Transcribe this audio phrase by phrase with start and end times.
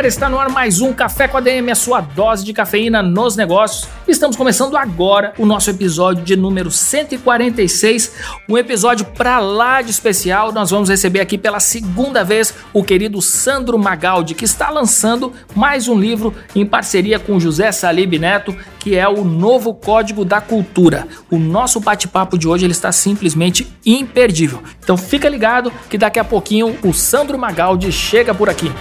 [0.00, 3.02] Galera, está no ar mais um Café com a DM, a sua dose de cafeína
[3.02, 3.86] nos negócios.
[4.08, 8.12] Estamos começando agora o nosso episódio de número 146,
[8.48, 10.52] um episódio pra lá de especial.
[10.52, 15.86] Nós vamos receber aqui pela segunda vez o querido Sandro Magaldi, que está lançando mais
[15.86, 21.06] um livro em parceria com José Salib Neto, que é o Novo Código da Cultura.
[21.30, 24.62] O nosso bate-papo de hoje ele está simplesmente imperdível.
[24.82, 28.72] Então fica ligado que daqui a pouquinho o Sandro Magaldi chega por aqui.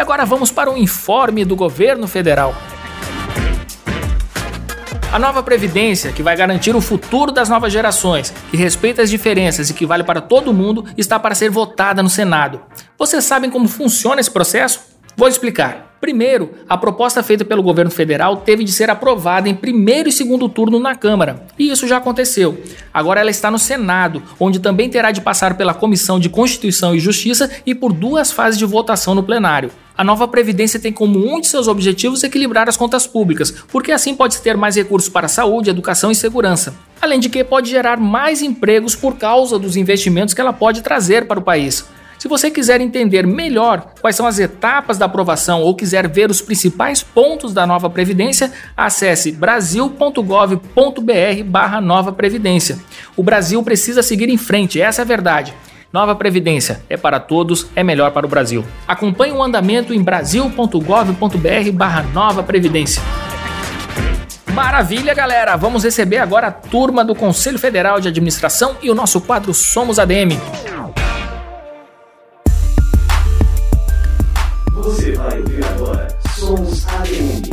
[0.00, 2.54] E agora vamos para o informe do governo federal.
[5.12, 9.68] A nova Previdência, que vai garantir o futuro das novas gerações, que respeita as diferenças
[9.68, 12.62] e que vale para todo mundo, está para ser votada no Senado.
[12.98, 14.80] Vocês sabem como funciona esse processo?
[15.14, 15.90] Vou explicar.
[16.00, 20.48] Primeiro, a proposta feita pelo governo federal teve de ser aprovada em primeiro e segundo
[20.48, 22.58] turno na Câmara, e isso já aconteceu.
[22.92, 27.00] Agora ela está no Senado, onde também terá de passar pela Comissão de Constituição e
[27.00, 29.70] Justiça e por duas fases de votação no plenário.
[30.00, 34.14] A nova Previdência tem como um de seus objetivos equilibrar as contas públicas, porque assim
[34.14, 36.74] pode ter mais recursos para saúde, educação e segurança.
[37.02, 41.26] Além de que pode gerar mais empregos por causa dos investimentos que ela pode trazer
[41.26, 41.84] para o país.
[42.18, 46.40] Se você quiser entender melhor quais são as etapas da aprovação ou quiser ver os
[46.40, 52.78] principais pontos da nova Previdência, acesse brasil.gov.br barra nova Previdência.
[53.14, 55.52] O Brasil precisa seguir em frente, essa é a verdade.
[55.92, 58.64] Nova Previdência é para todos, é melhor para o Brasil.
[58.86, 63.02] Acompanhe o andamento em brasil.gov.br barra nova Previdência.
[64.52, 65.56] Maravilha, galera!
[65.56, 69.98] Vamos receber agora a turma do Conselho Federal de Administração e o nosso quadro Somos
[69.98, 70.38] ADM.
[74.72, 77.49] Você vai ouvir agora Somos ADM.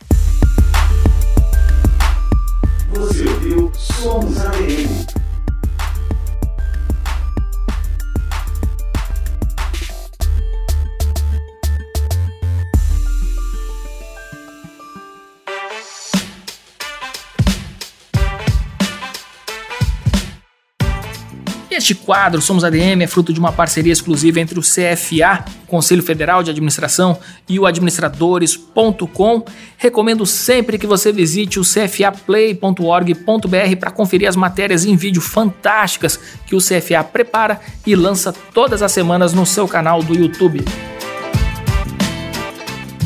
[21.79, 26.43] Este quadro, Somos ADM, é fruto de uma parceria exclusiva entre o CFA, Conselho Federal
[26.43, 27.17] de Administração,
[27.47, 29.45] e o administradores.com.
[29.77, 32.75] Recomendo sempre que você visite o cfaplay.org.br
[33.79, 38.91] para conferir as matérias em vídeo fantásticas que o CFA prepara e lança todas as
[38.91, 40.65] semanas no seu canal do YouTube.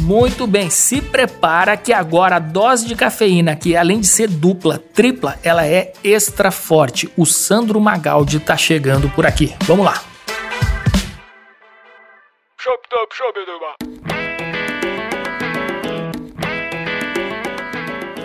[0.03, 4.77] Muito bem, se prepara que agora a dose de cafeína, que além de ser dupla,
[4.77, 7.09] tripla, ela é extra forte.
[7.15, 9.55] O Sandro Magaldi tá chegando por aqui.
[9.63, 10.03] Vamos lá.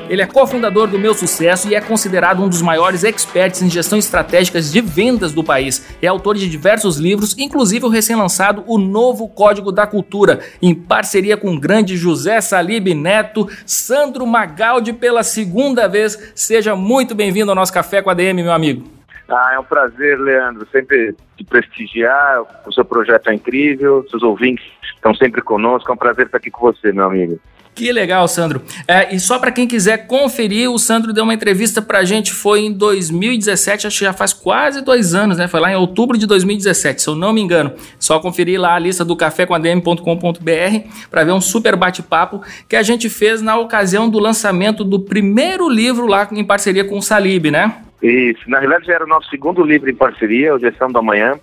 [0.09, 3.99] Ele é cofundador do Meu Sucesso e é considerado um dos maiores experts em gestão
[3.99, 5.97] estratégica de vendas do país.
[6.01, 11.37] É autor de diversos livros, inclusive o recém-lançado O Novo Código da Cultura, em parceria
[11.37, 16.33] com o grande José Salib Neto, Sandro Magaldi pela segunda vez.
[16.35, 18.89] Seja muito bem-vindo ao nosso Café com a DM, meu amigo.
[19.29, 22.41] Ah, é um prazer, Leandro, sempre te prestigiar.
[22.67, 25.91] O seu projeto é incrível, seus ouvintes estão sempre conosco.
[25.91, 27.39] É um prazer estar aqui com você, meu amigo.
[27.79, 28.61] Que legal, Sandro.
[28.89, 32.33] É, e só para quem quiser conferir, o Sandro deu uma entrevista para a gente,
[32.33, 35.47] foi em 2017, acho que já faz quase dois anos, né?
[35.47, 37.73] Foi lá em outubro de 2017, se eu não me engano.
[37.97, 43.09] Só conferir lá a lista do cafécomadm.com.br para ver um super bate-papo que a gente
[43.09, 47.77] fez na ocasião do lançamento do primeiro livro lá em parceria com o Salib, né?
[48.03, 51.39] Isso, na realidade já era o nosso segundo livro em parceria, o Gestão do Amanhã,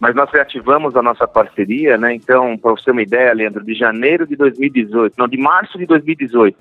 [0.00, 2.14] mas nós reativamos a nossa parceria, né?
[2.14, 5.84] Então, para você ter uma ideia, Leandro, de janeiro de 2018, não, de março de
[5.84, 6.56] 2018,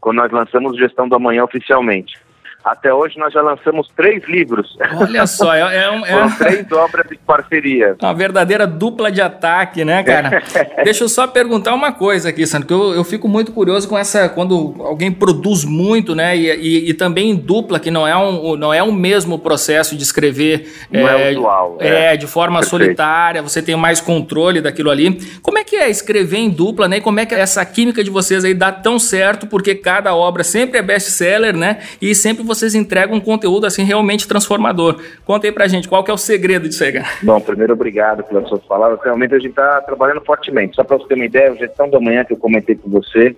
[0.00, 2.23] quando nós lançamos Gestão do Amanhã oficialmente.
[2.64, 4.74] Até hoje nós já lançamos três livros.
[4.96, 7.94] Olha só, é, é, um, é três obras de parceria.
[8.00, 10.42] Uma verdadeira dupla de ataque, né, cara?
[10.82, 13.98] Deixa eu só perguntar uma coisa aqui, Sandro, que eu, eu fico muito curioso com
[13.98, 18.16] essa quando alguém produz muito, né, e, e, e, também em dupla, que não é
[18.16, 20.72] um, não é o mesmo processo de escrever.
[20.90, 21.76] Não é, é usual.
[21.80, 22.70] É, é de forma Perfeito.
[22.70, 25.20] solitária, você tem mais controle daquilo ali.
[25.42, 26.96] Como é que é escrever em dupla, né?
[26.96, 30.42] E como é que essa química de vocês aí dá tão certo, porque cada obra
[30.42, 31.80] sempre é best-seller, né?
[32.00, 35.00] E sempre você vocês entregam um conteúdo assim realmente transformador.
[35.24, 37.06] Conta aí pra gente, qual que é o segredo disso aí, cara?
[37.22, 39.00] Bom, primeiro, obrigado pelas suas palavras.
[39.02, 40.76] Realmente a gente está trabalhando fortemente.
[40.76, 43.36] Só para você ter uma ideia, a gestão da manhã que eu comentei com você,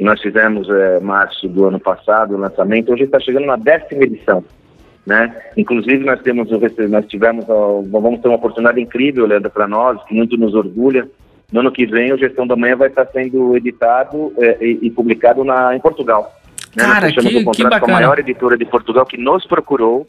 [0.00, 4.44] nós fizemos é, março do ano passado o lançamento, hoje está chegando na décima edição.
[5.04, 5.34] Né?
[5.56, 6.50] Inclusive nós temos
[6.90, 11.08] nós tivemos vamos ter uma oportunidade incrível, Leandro, para nós, que muito nos orgulha.
[11.50, 14.90] No ano que vem, o Gestão da Manhã vai estar sendo editado é, e, e,
[14.90, 16.30] publicado na, em Portugal.
[16.76, 16.84] Né?
[16.84, 17.80] Cara, Nós que, um que bacana.
[17.80, 20.06] com a maior editora de Portugal que nos procurou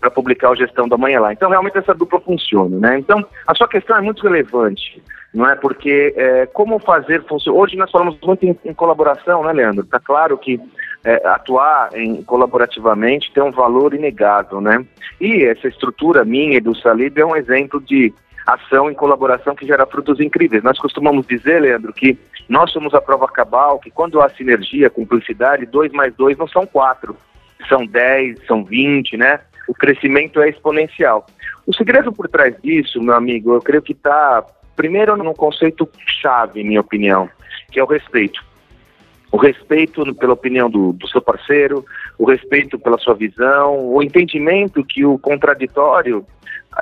[0.00, 1.32] para publicar o Gestão da Manhã lá.
[1.32, 2.98] Então, realmente, essa dupla funciona, né?
[2.98, 5.00] Então, a sua questão é muito relevante,
[5.32, 5.54] não é?
[5.54, 7.60] Porque é, como fazer funcionar...
[7.60, 9.84] Hoje nós falamos muito em, em colaboração, né, Leandro?
[9.84, 10.60] Está claro que
[11.04, 14.84] é, atuar em, colaborativamente tem um valor inegável, né?
[15.20, 18.12] E essa estrutura minha e do Salib é um exemplo de
[18.44, 20.64] ação em colaboração que gera frutos incríveis.
[20.64, 22.18] Nós costumamos dizer, Leandro, que
[22.48, 26.66] nós somos a prova cabal, que quando há sinergia, cumplicidade, dois mais dois não são
[26.66, 27.16] quatro,
[27.68, 29.40] são dez, são vinte, né?
[29.68, 31.26] O crescimento é exponencial.
[31.66, 34.44] O segredo por trás disso, meu amigo, eu creio que está,
[34.74, 37.28] primeiro, num conceito chave, minha opinião,
[37.70, 38.42] que é o respeito.
[39.30, 41.84] O respeito pela opinião do, do seu parceiro,
[42.18, 46.26] o respeito pela sua visão, o entendimento que o contraditório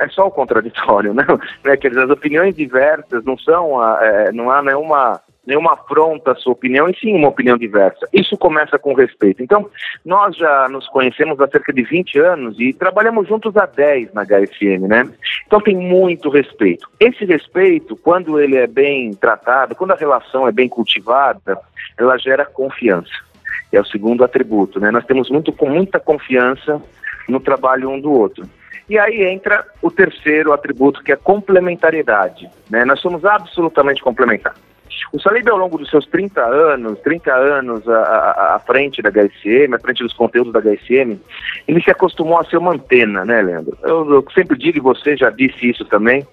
[0.01, 1.25] é só o contraditório, né?
[1.65, 6.35] É, quer dizer, as opiniões diversas não são, é, não há nenhuma nenhuma afronta à
[6.35, 8.07] sua opinião, e sim uma opinião diversa.
[8.13, 9.43] Isso começa com respeito.
[9.43, 9.69] Então,
[10.05, 14.25] nós já nos conhecemos há cerca de 20 anos e trabalhamos juntos há 10 na
[14.25, 15.09] HFM, né?
[15.47, 16.89] Então tem muito respeito.
[16.99, 21.59] Esse respeito, quando ele é bem tratado, quando a relação é bem cultivada,
[21.99, 23.11] ela gera confiança.
[23.73, 24.91] É o segundo atributo, né?
[24.91, 26.83] Nós temos muito com muita confiança
[27.29, 28.45] no trabalho um do outro.
[28.89, 32.51] E aí entra o terceiro atributo, que é complementariedade.
[32.69, 32.85] Né?
[32.85, 34.61] Nós somos absolutamente complementares.
[35.13, 39.11] O Salib, ao longo dos seus 30 anos, 30 anos à, à, à, frente da
[39.11, 41.19] HSM, à frente dos conteúdos da HSM,
[41.67, 43.77] ele se acostumou a ser uma antena, né, Leandro?
[43.83, 46.27] Eu, eu sempre digo, e você já disse isso também,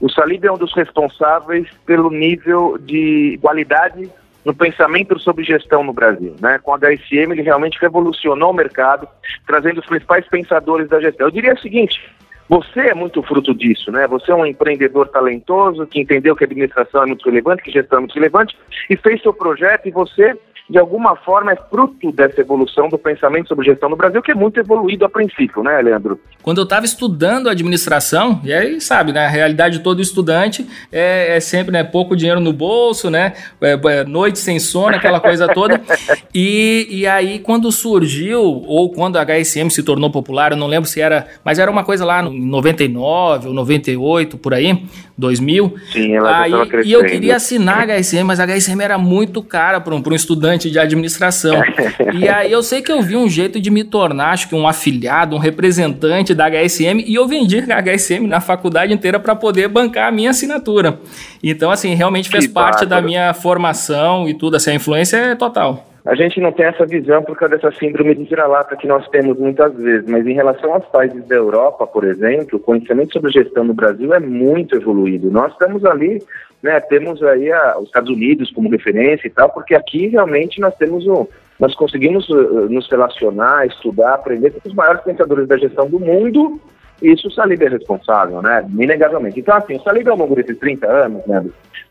[0.00, 4.08] o Salib é um dos responsáveis pelo nível de qualidade
[4.44, 6.34] no pensamento sobre gestão no Brasil.
[6.40, 6.58] Né?
[6.62, 9.08] Com a HSM, ele realmente revolucionou o mercado,
[9.46, 11.26] trazendo os principais pensadores da gestão.
[11.26, 12.00] Eu diria o seguinte:
[12.48, 14.06] você é muito fruto disso, né?
[14.06, 17.98] Você é um empreendedor talentoso que entendeu que a administração é muito relevante, que gestão
[17.98, 18.56] é muito relevante,
[18.88, 20.34] e fez seu projeto e você
[20.68, 24.34] de alguma forma, é fruto dessa evolução do pensamento sobre gestão no Brasil, que é
[24.34, 26.20] muito evoluído a princípio, né, Leandro?
[26.42, 31.36] Quando eu estava estudando administração, e aí sabe, né, a realidade de todo estudante é,
[31.36, 35.48] é sempre né, pouco dinheiro no bolso, né, é, é, noite sem sono, aquela coisa
[35.48, 35.80] toda.
[36.34, 40.88] E, e aí, quando surgiu, ou quando a HSM se tornou popular, eu não lembro
[40.88, 44.84] se era, mas era uma coisa lá em 99 ou 98, por aí,
[45.18, 45.74] 2000.
[45.92, 46.52] Sim, ela aí,
[46.84, 50.14] E eu queria assinar a HSM, mas a HSM era muito cara para um, um
[50.14, 51.60] estudante de administração.
[52.14, 54.68] e aí eu sei que eu vi um jeito de me tornar, acho que um
[54.68, 59.66] afiliado, um representante da HSM, e eu vendi a HSM na faculdade inteira para poder
[59.68, 61.00] bancar a minha assinatura.
[61.42, 63.02] Então, assim, realmente fez que parte bárbaro.
[63.02, 65.88] da minha formação e tudo, assim, a influência é total.
[66.08, 69.38] A gente não tem essa visão por causa dessa síndrome de vira-lata que nós temos
[69.38, 73.62] muitas vezes, mas em relação aos países da Europa, por exemplo, o conhecimento sobre gestão
[73.62, 75.30] no Brasil é muito evoluído.
[75.30, 76.18] Nós estamos ali,
[76.62, 80.74] né, temos aí a, os Estados Unidos como referência e tal, porque aqui realmente nós
[80.76, 81.26] temos um,
[81.60, 86.58] nós conseguimos uh, nos relacionar, estudar, aprender com os maiores pensadores da gestão do mundo,
[87.02, 89.40] e isso o Salib é responsável, né, inegavelmente.
[89.40, 91.44] Então, assim, o Salib ao longo desses 30 anos, né,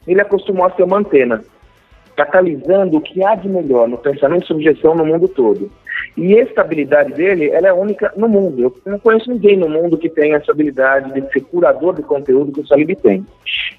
[0.08, 1.40] ele acostumou a ser uma antena
[2.18, 5.72] catalisando o que há de melhor no pensamento sobre gestão no mundo todo.
[6.16, 8.64] E essa habilidade dele, ela é única no mundo.
[8.64, 12.52] Eu não conheço ninguém no mundo que tenha essa habilidade de ser curador de conteúdo
[12.52, 13.24] que o Salib tem.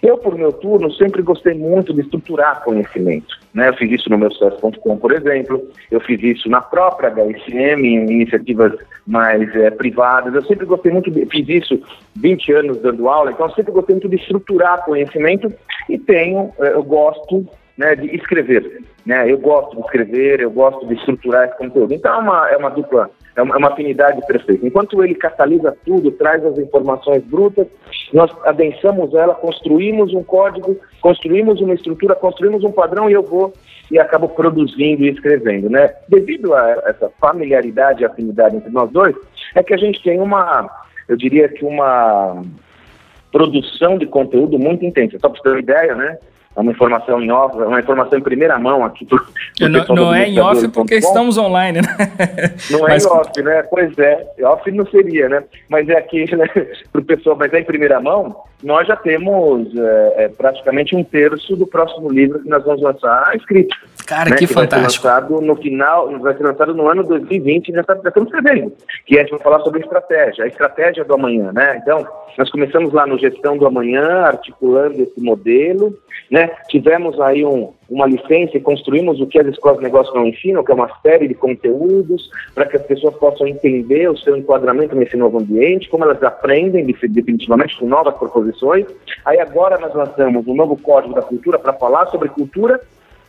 [0.01, 3.37] Eu, por meu turno, sempre gostei muito de estruturar conhecimento.
[3.53, 3.69] Né?
[3.69, 5.61] Eu fiz isso no meu sucesso.com, por exemplo.
[5.91, 8.73] Eu fiz isso na própria HSM, em iniciativas
[9.05, 10.33] mais é, privadas.
[10.33, 11.81] Eu sempre gostei muito, de, fiz isso
[12.15, 15.53] 20 anos dando aula, então eu sempre gostei muito de estruturar conhecimento
[15.89, 17.47] e tenho, eh, eu gosto
[17.79, 18.83] né, de escrever.
[19.07, 19.31] Né?
[19.31, 21.95] Eu gosto de escrever, eu gosto de estruturar esse conteúdo.
[21.95, 24.67] Então é uma, é uma dupla, é uma, é uma afinidade perfeita.
[24.67, 27.69] Enquanto ele catalisa tudo, traz as informações brutas,
[28.13, 33.53] nós adensamos ela, construímos um código, construímos uma estrutura, construímos um padrão e eu vou
[33.91, 35.71] e acabo produzindo e escrevendo.
[35.71, 35.95] Né?
[36.09, 39.15] Devido a essa familiaridade e afinidade entre nós dois,
[39.55, 40.69] é que a gente tem uma,
[41.09, 42.43] eu diria que uma
[43.31, 45.19] produção de conteúdo muito intensa.
[45.21, 46.19] Só para você ter uma ideia, né?
[46.59, 49.07] É uma informação em off, uma informação em primeira mão aqui.
[49.07, 51.89] Pro, pro não, não é em off porque estamos online, né?
[52.69, 53.05] Não é mas...
[53.05, 53.63] em off, né?
[53.71, 55.45] Pois é, off não seria, né?
[55.69, 56.47] Mas é aqui, né,
[56.91, 61.05] para o pessoal, mas é em primeira mão, nós já temos é, é, praticamente um
[61.05, 63.77] terço do próximo livro que nós vamos lançar escrito.
[64.05, 65.07] Cara, né, que, que fantástico.
[65.07, 68.33] Vai ser lançado no final, vai ser lançado no ano 2020, já, tá, já estamos
[68.33, 68.73] escrevendo,
[69.07, 71.79] que é a gente vai falar sobre estratégia, a estratégia do amanhã, né?
[71.81, 72.05] Então,
[72.39, 75.93] nós começamos lá no Gestão do Amanhã, articulando esse modelo,
[76.31, 76.48] né?
[76.69, 80.65] Tivemos aí um, uma licença e construímos o que as escolas de negócio não ensinam,
[80.65, 84.95] que é uma série de conteúdos para que as pessoas possam entender o seu enquadramento
[84.95, 88.87] nesse novo ambiente, como elas aprendem definitivamente com novas proposições.
[89.25, 92.81] Aí agora nós lançamos um novo código da cultura para falar sobre cultura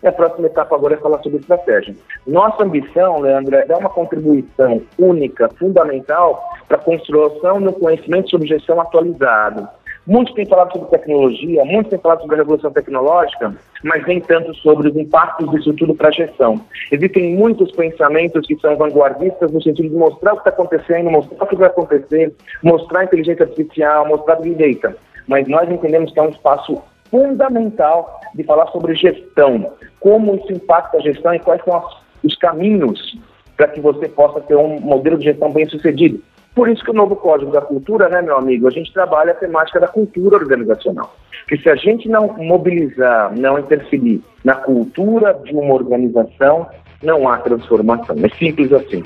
[0.01, 1.93] e a próxima etapa agora é falar sobre estratégia.
[2.25, 8.47] Nossa ambição, Leandro, é dar uma contribuição única, fundamental para a construção do conhecimento sobre
[8.47, 9.67] gestão atualizado
[10.09, 14.55] Muitos têm falado sobre tecnologia, muitos têm falado sobre a revolução tecnológica, mas nem tanto
[14.55, 16.59] sobre os impactos disso tudo para a gestão.
[16.91, 21.43] Existem muitos pensamentos que são vanguardistas no sentido de mostrar o que está acontecendo, mostrar
[21.43, 24.97] o que vai acontecer, mostrar a inteligência artificial, mostrar a Big Data.
[25.27, 30.97] Mas nós entendemos que é um espaço fundamental de falar sobre gestão, como isso impacta
[30.97, 31.83] a gestão e quais são
[32.23, 33.15] os caminhos
[33.55, 36.19] para que você possa ter um modelo de gestão bem sucedido.
[36.59, 39.33] Por isso que o novo Código da Cultura, né, meu amigo, a gente trabalha a
[39.33, 41.15] temática da cultura organizacional.
[41.47, 46.67] Que se a gente não mobilizar, não interferir na cultura de uma organização,
[47.01, 48.13] não há transformação.
[48.21, 49.01] É simples assim.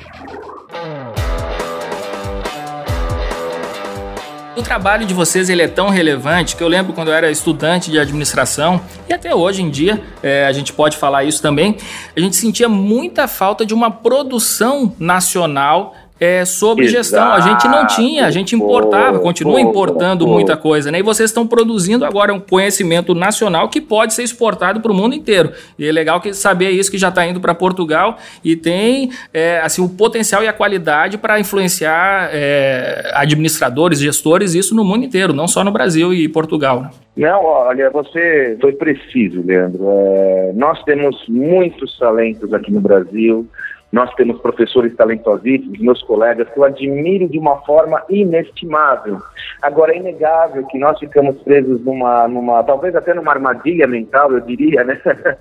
[4.55, 7.89] O trabalho de vocês ele é tão relevante que eu lembro quando eu era estudante
[7.89, 8.79] de administração
[9.09, 11.75] e até hoje em dia é, a gente pode falar isso também.
[12.15, 16.97] A gente sentia muita falta de uma produção nacional é, sobre Exato.
[16.97, 17.33] gestão.
[17.33, 20.31] A gente não tinha, a gente importava, pô, continua pô, importando pô.
[20.31, 20.99] muita coisa, né?
[20.99, 25.13] E vocês estão produzindo agora um conhecimento nacional que pode ser exportado para o mundo
[25.13, 25.51] inteiro.
[25.77, 29.59] E é legal que saber isso que já está indo para Portugal e tem é,
[29.59, 35.33] assim o potencial e a qualidade para influenciar é, administradores, gestores, isso no mundo inteiro,
[35.33, 36.83] não só no Brasil e Portugal.
[36.83, 36.89] Né?
[37.17, 39.83] Não, olha, você foi preciso, Leandro.
[39.89, 43.45] É, nós temos muitos talentos aqui no Brasil.
[43.93, 49.19] Nós temos professores talentosíssimos, meus colegas, que eu admiro de uma forma inestimável.
[49.61, 54.39] Agora, é inegável que nós ficamos presos numa, numa talvez até numa armadilha mental, eu
[54.39, 54.99] diria, né?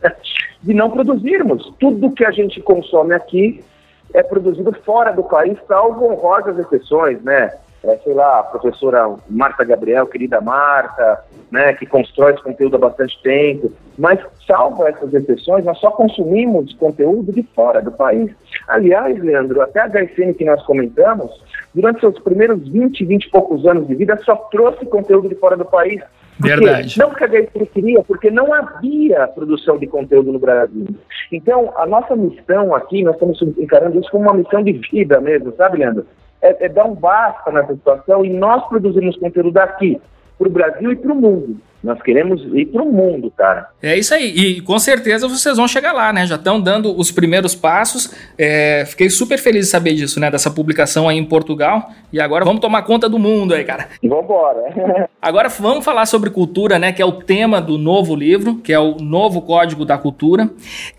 [0.63, 1.73] de não produzirmos.
[1.81, 3.65] Tudo que a gente consome aqui
[4.13, 7.51] é produzido fora do país, salvo honrosas exceções, né?
[7.85, 12.79] É, sei lá, a professora Marta Gabriel, querida Marta, né, que constrói esse conteúdo há
[12.79, 18.31] bastante tempo, mas salvo essas exceções, nós só consumimos conteúdo de fora do país.
[18.69, 21.31] Aliás, Leandro, até a HSN que nós comentamos,
[21.75, 25.57] durante seus primeiros 20, 20 e poucos anos de vida, só trouxe conteúdo de fora
[25.57, 26.01] do país.
[26.39, 26.99] Porque, Verdade.
[26.99, 30.87] Não porque a HSN queria, porque não havia produção de conteúdo no Brasil.
[31.31, 35.53] Então, a nossa missão aqui, nós estamos encarando isso como uma missão de vida mesmo,
[35.57, 36.07] sabe, Leandro?
[36.43, 40.01] É, é dar um basta nessa situação e nós produzimos conteúdo daqui,
[40.37, 41.57] para o Brasil e para o mundo.
[41.83, 43.69] Nós queremos ir para o mundo, cara.
[43.83, 44.29] É isso aí.
[44.29, 46.27] E com certeza vocês vão chegar lá, né?
[46.27, 48.15] Já estão dando os primeiros passos.
[48.39, 50.31] É, fiquei super feliz de saber disso, né?
[50.31, 51.91] Dessa publicação aí em Portugal.
[52.13, 53.89] E agora vamos tomar conta do mundo aí, cara.
[54.03, 55.09] Vambora.
[55.21, 56.93] agora vamos falar sobre cultura, né?
[56.93, 60.51] Que é o tema do novo livro, que é o novo Código da Cultura.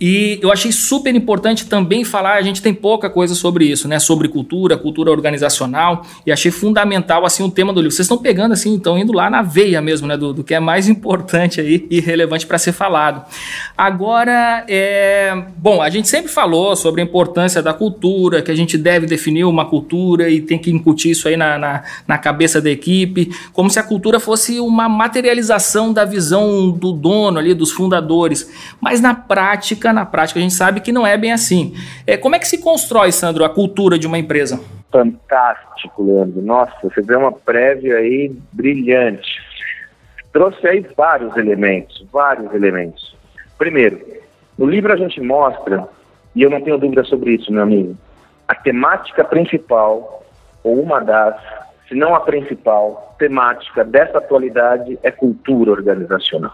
[0.02, 4.00] E eu achei super importante também falar, a gente tem pouca coisa sobre isso, né?
[4.00, 6.02] Sobre cultura, cultura organizacional.
[6.25, 7.96] E achei fundamental, assim, o tema do livro.
[7.96, 10.18] Vocês estão pegando, assim, estão indo lá na veia mesmo, né?
[10.18, 13.24] Do, do que é mais mais importante aí e relevante para ser falado.
[13.77, 18.75] Agora, é, bom, a gente sempre falou sobre a importância da cultura, que a gente
[18.75, 22.72] deve definir uma cultura e tem que incutir isso aí na, na, na cabeça da
[22.72, 28.51] equipe, como se a cultura fosse uma materialização da visão do dono ali, dos fundadores.
[28.82, 31.75] Mas na prática, na prática a gente sabe que não é bem assim.
[32.08, 34.60] É, como é que se constrói, Sandro, a cultura de uma empresa?
[34.92, 36.42] Fantástico, Leandro.
[36.42, 39.52] Nossa, você deu uma prévia aí brilhante
[40.34, 43.16] trouxe aí vários elementos, vários elementos.
[43.58, 44.02] Primeiro,
[44.58, 45.88] no livro a gente mostra,
[46.36, 47.96] e eu não tenho dúvida sobre isso, meu amigo,
[48.48, 50.24] a temática principal,
[50.63, 51.40] ou uma das,
[51.88, 56.54] se não a principal, temática dessa atualidade é cultura organizacional.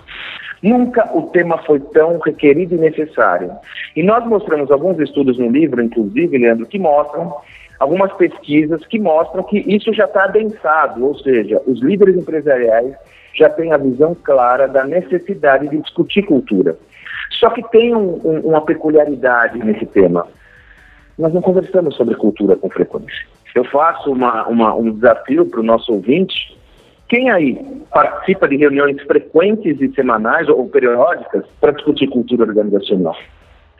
[0.61, 3.51] Nunca o tema foi tão requerido e necessário.
[3.95, 7.33] E nós mostramos alguns estudos no livro, inclusive, Leandro, que mostram
[7.79, 12.93] algumas pesquisas que mostram que isso já está adensado, ou seja, os líderes empresariais
[13.33, 16.77] já tem a visão clara da necessidade de discutir cultura.
[17.31, 20.27] Só que tem um, um, uma peculiaridade nesse tema.
[21.17, 23.27] Nós não conversamos sobre cultura com frequência.
[23.55, 26.57] Eu faço uma, uma, um desafio para o nosso ouvinte.
[27.07, 27.55] Quem aí
[27.91, 33.15] participa de reuniões frequentes e semanais ou periódicas para discutir cultura organizacional?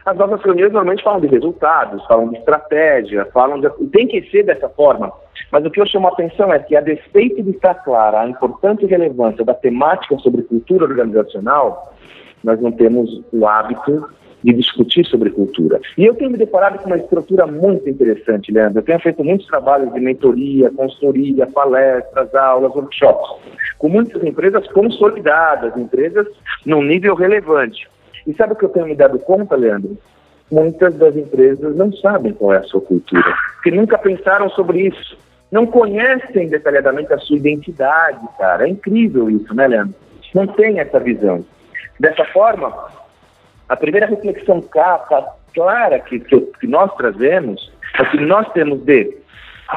[0.10, 3.70] As nossas reuniões normalmente falam de resultados, falam de estratégia, falam de...
[3.92, 5.14] tem que ser dessa forma.
[5.52, 8.28] Mas o que eu chamo a atenção é que, a despeito de estar clara a
[8.28, 11.94] importância e relevância da temática sobre cultura organizacional,
[12.44, 14.10] nós não temos o hábito
[14.44, 15.80] de discutir sobre cultura.
[15.96, 18.80] E eu tenho me deparado com uma estrutura muito interessante, Leandro.
[18.80, 23.30] Eu tenho feito muitos trabalhos de mentoria, consultoria, palestras, aulas, workshops,
[23.78, 26.26] com muitas empresas consolidadas, empresas
[26.66, 27.88] num nível relevante.
[28.30, 29.98] E sabe o que eu tenho me dado conta, Leandro?
[30.52, 35.18] Muitas das empresas não sabem qual é a sua cultura, porque nunca pensaram sobre isso
[35.52, 38.66] não conhecem detalhadamente a sua identidade, cara.
[38.66, 39.96] É incrível isso, né, Leandro?
[40.34, 41.44] Não tem essa visão.
[42.00, 42.72] Dessa forma,
[43.68, 49.18] a primeira reflexão clara que, que, nós trazemos é que nós temos de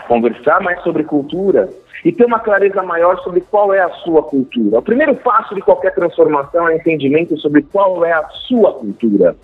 [0.07, 1.69] conversar mais sobre cultura
[2.05, 4.79] e ter uma clareza maior sobre qual é a sua cultura.
[4.79, 9.37] O primeiro passo de qualquer transformação é entendimento sobre qual é a sua cultura.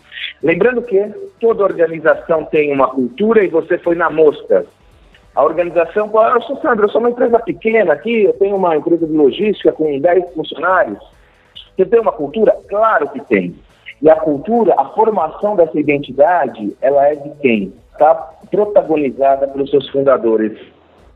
[0.42, 0.99] Lembrando que
[1.40, 4.66] toda organização tem uma cultura e você foi na mosca.
[5.35, 9.07] A organização, eu sou Sandro, eu sou uma empresa pequena aqui, eu tenho uma empresa
[9.07, 10.99] de logística com 10 funcionários.
[11.77, 12.57] Você tem uma cultura?
[12.68, 13.55] Claro que tem.
[14.03, 17.73] E a cultura, a formação dessa identidade, ela é de quem?
[17.92, 18.14] Está
[18.51, 20.59] protagonizada pelos seus fundadores,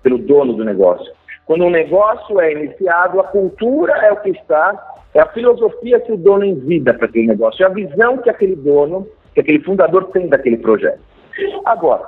[0.03, 1.13] pelo dono do negócio.
[1.53, 4.75] Quando um negócio é iniciado, a cultura é o que está,
[5.13, 8.57] é a filosofia que o dono envida para aquele negócio, é a visão que aquele
[8.57, 11.01] dono, que aquele fundador tem daquele projeto.
[11.67, 12.05] Agora,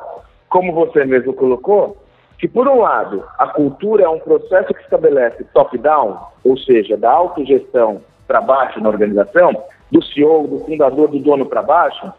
[0.48, 1.94] como você mesmo colocou,
[2.38, 7.10] que, por um lado, a cultura é um processo que estabelece top-down, ou seja, da
[7.10, 9.52] autogestão para baixo na organização,
[9.92, 12.10] do CEO, do fundador, do dono para baixo,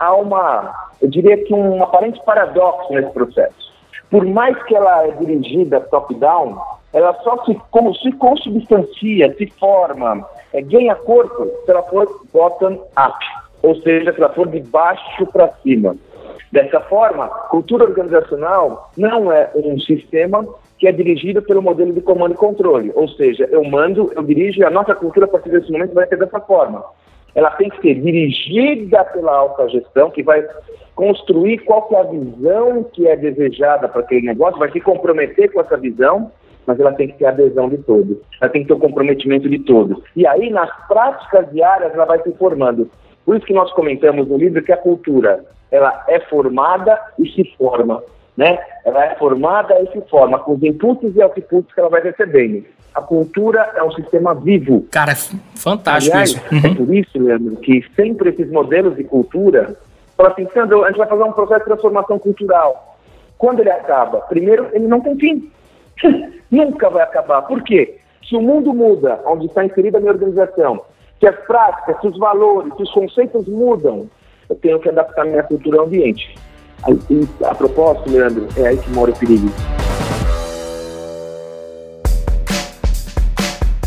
[0.00, 3.71] há uma, eu diria que um aparente paradoxo nesse processo.
[4.12, 6.58] Por mais que ela é dirigida top-down,
[6.92, 13.24] ela só se, como, se consubstancia, se forma, é, ganha corpo se ela for bottom-up,
[13.62, 15.96] ou seja, se ela for de baixo para cima.
[16.52, 20.46] Dessa forma, cultura organizacional não é um sistema
[20.76, 24.60] que é dirigido pelo modelo de comando e controle, ou seja, eu mando, eu dirijo
[24.60, 26.84] e a nossa cultura a partir desse momento vai ser dessa forma.
[27.34, 30.46] Ela tem que ser dirigida pela alta gestão, que vai
[30.94, 35.60] construir qual é a visão que é desejada para aquele negócio, vai se comprometer com
[35.60, 36.30] essa visão,
[36.66, 39.48] mas ela tem que ter a adesão de todos, ela tem que ter o comprometimento
[39.48, 40.02] de todos.
[40.14, 42.88] E aí, nas práticas diárias, ela vai se formando.
[43.24, 47.44] Por isso que nós comentamos no livro que a cultura ela é formada e se
[47.56, 48.02] forma.
[48.36, 48.58] Né?
[48.84, 52.64] Ela é formada e se forma com os inputs e outputs que ela vai recebendo.
[52.94, 54.86] A cultura é um sistema vivo.
[54.90, 55.14] Cara,
[55.54, 56.40] fantástico Aliás, isso.
[56.50, 56.74] É Uhum.
[56.74, 59.76] por isso, Leandro, que sempre esses modelos de cultura,
[60.16, 62.98] fala assim, Sandro, a gente vai fazer um processo de transformação cultural.
[63.38, 64.18] Quando ele acaba?
[64.22, 65.50] Primeiro, ele não tem fim.
[66.50, 67.42] Nunca vai acabar.
[67.42, 67.98] Por quê?
[68.28, 70.82] Se o mundo muda, onde está inserida a minha organização,
[71.18, 74.08] se as práticas, se os valores, se os conceitos mudam,
[74.48, 76.34] eu tenho que adaptar minha cultura ao ambiente.
[77.44, 79.50] A propósito, Leandro, é aí que mora o perigo.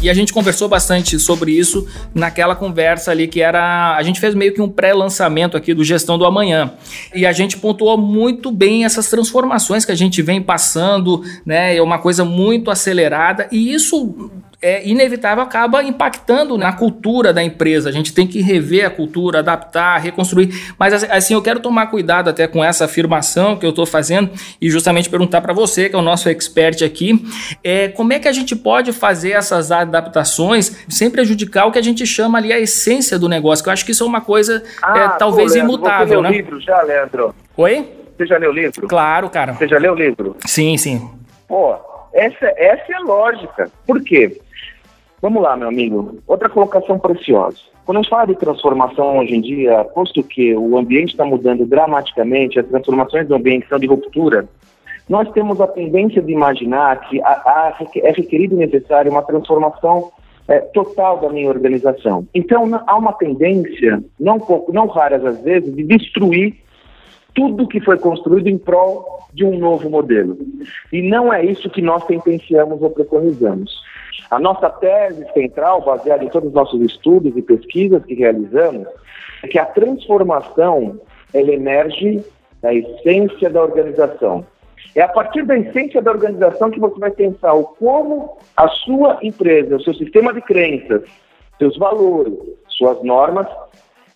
[0.06, 3.96] E a gente conversou bastante sobre isso naquela conversa ali que era.
[3.96, 6.74] A gente fez meio que um pré-lançamento aqui do Gestão do Amanhã.
[7.16, 11.76] E a gente pontuou muito bem essas transformações que a gente vem passando, né?
[11.76, 13.48] É uma coisa muito acelerada.
[13.52, 14.30] E isso
[14.66, 17.88] é inevitável, acaba impactando na cultura da empresa.
[17.88, 20.74] A gente tem que rever a cultura, adaptar, reconstruir.
[20.80, 24.68] Mas assim, eu quero tomar cuidado até com essa afirmação que eu estou fazendo e
[24.68, 27.24] justamente perguntar para você, que é o nosso expert aqui,
[27.64, 31.84] é, como é que a gente pode fazer essas adaptações sem prejudicar o que a
[31.84, 34.64] gente chama ali a essência do negócio, que eu acho que isso é uma coisa
[34.96, 36.30] é, talvez pô, Leandro, imutável, né?
[36.30, 37.36] o livro já, Leandro?
[37.56, 37.88] Oi?
[38.18, 38.88] Você já leu o livro?
[38.88, 39.54] Claro, cara.
[39.54, 40.36] Você já leu o livro?
[40.44, 41.08] Sim, sim.
[41.48, 41.76] Pô,
[42.16, 43.70] essa, essa é a lógica.
[43.86, 44.40] Por quê?
[45.22, 46.18] Vamos lá, meu amigo.
[46.28, 47.58] Outra colocação preciosa.
[47.86, 51.66] Quando a gente fala de transformação hoje em dia, posto que o ambiente está mudando
[51.66, 54.48] dramaticamente, as transformações do ambiente são de ruptura,
[55.08, 60.12] nós temos a tendência de imaginar que há- há- é requerido e necessário uma transformação
[60.48, 62.28] é, total da minha organização.
[62.34, 66.56] Então, há uma tendência, não, pouco, não raras às vezes, de destruir
[67.36, 70.38] tudo que foi construído em prol de um novo modelo.
[70.92, 73.84] E não é isso que nós sentenciamos ou preconizamos.
[74.32, 78.88] A nossa tese central, baseada em todos os nossos estudos e pesquisas que realizamos,
[79.44, 81.00] é que a transformação
[81.34, 82.24] ela emerge
[82.62, 84.46] da essência da organização.
[84.96, 89.20] É a partir da essência da organização que você vai pensar o como a sua
[89.22, 91.04] empresa, o seu sistema de crenças,
[91.60, 92.34] seus valores,
[92.70, 93.48] suas normas,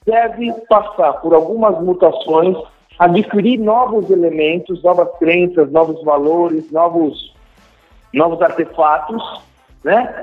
[0.06, 2.58] deve passar por algumas mutações,
[3.00, 7.34] adquirir novos elementos, novas crenças, novos valores, novos,
[8.14, 9.24] novos artefatos,
[9.84, 10.14] né?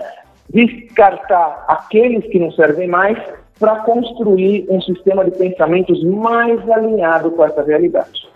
[0.51, 3.19] descartar aqueles que não servem mais
[3.59, 8.29] para construir um sistema de pensamentos mais alinhado com essa realidade.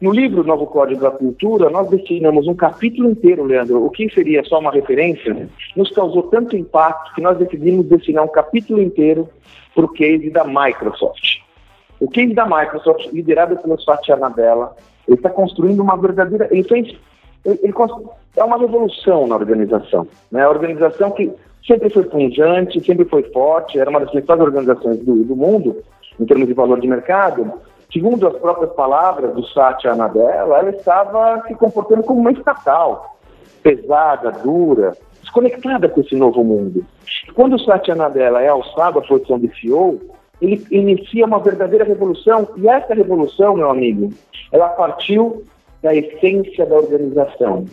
[0.00, 3.84] No livro Novo Código da Cultura, nós destinamos um capítulo inteiro, Leandro.
[3.84, 8.28] O que seria só uma referência, nos causou tanto impacto que nós decidimos destinar um
[8.28, 9.28] capítulo inteiro
[9.74, 11.31] para o case da Microsoft.
[12.02, 14.74] O case da Microsoft, liderado pelo Satya Nadella,
[15.06, 16.48] ele está construindo uma verdadeira.
[16.50, 16.98] Ele fez.
[17.44, 17.72] Ele, ele
[18.36, 20.08] é uma revolução na organização.
[20.28, 20.42] Né?
[20.42, 21.32] A organização que
[21.64, 25.80] sempre foi punjante, sempre foi forte, era uma das principais organizações do, do mundo,
[26.18, 27.52] em termos de valor de mercado.
[27.92, 33.16] Segundo as próprias palavras do Satya Nadella, ela estava se comportando como uma estatal,
[33.62, 36.84] pesada, dura, desconectada com esse novo mundo.
[37.32, 40.00] Quando o Satya Nadella é alçado à posição de CEO,
[40.42, 44.12] ele inicia uma verdadeira revolução, e essa revolução, meu amigo,
[44.50, 45.44] ela partiu
[45.80, 47.64] da essência da organização.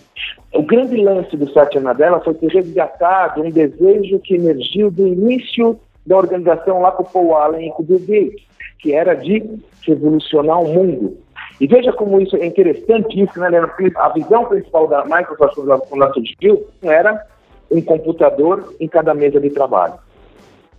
[0.54, 5.80] O grande lance do Satya Nadella foi ter resgatado um desejo que emergiu do início
[6.06, 8.44] da organização lá com o Paul Allen e com o Bill Gates,
[8.80, 11.18] que era de revolucionar o mundo.
[11.60, 13.72] E veja como isso é interessante isso, né, Leandro?
[13.98, 17.22] A visão principal da Microsoft quando ela surgiu era
[17.70, 19.96] um computador em cada mesa de trabalho.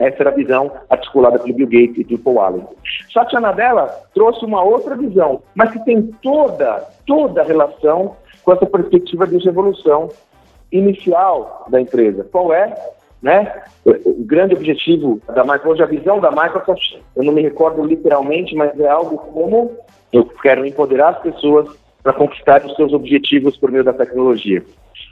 [0.00, 2.66] Essa era a visão articulada pelo Bill Gates e pelo Paul Allen.
[3.12, 8.64] Satya Nadella trouxe uma outra visão, mas que tem toda, toda a relação com essa
[8.64, 10.08] perspectiva de revolução
[10.72, 12.26] inicial da empresa.
[12.32, 12.74] Qual é?
[13.22, 13.62] Né?
[13.84, 18.78] O grande objetivo da Microsoft, a visão da Microsoft, eu não me recordo literalmente, mas
[18.80, 19.72] é algo como
[20.10, 21.68] eu quero empoderar as pessoas
[22.02, 24.64] para conquistar os seus objetivos por meio da tecnologia.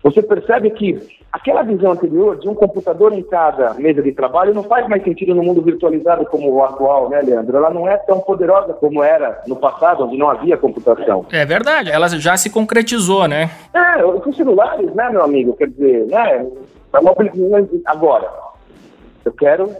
[0.03, 0.99] Você percebe que
[1.33, 5.35] aquela visão anterior de um computador em cada mesa de trabalho não faz mais sentido
[5.35, 7.57] no mundo virtualizado como o atual, né, Leandro?
[7.57, 11.27] Ela não é tão poderosa como era no passado, onde não havia computação.
[11.33, 13.51] É verdade, ela já se concretizou, né?
[13.75, 15.57] É, os celulares, né, meu amigo?
[15.57, 16.47] Quer dizer, né?
[16.93, 17.69] É obrigação.
[17.85, 18.31] Agora,
[19.25, 19.71] eu quero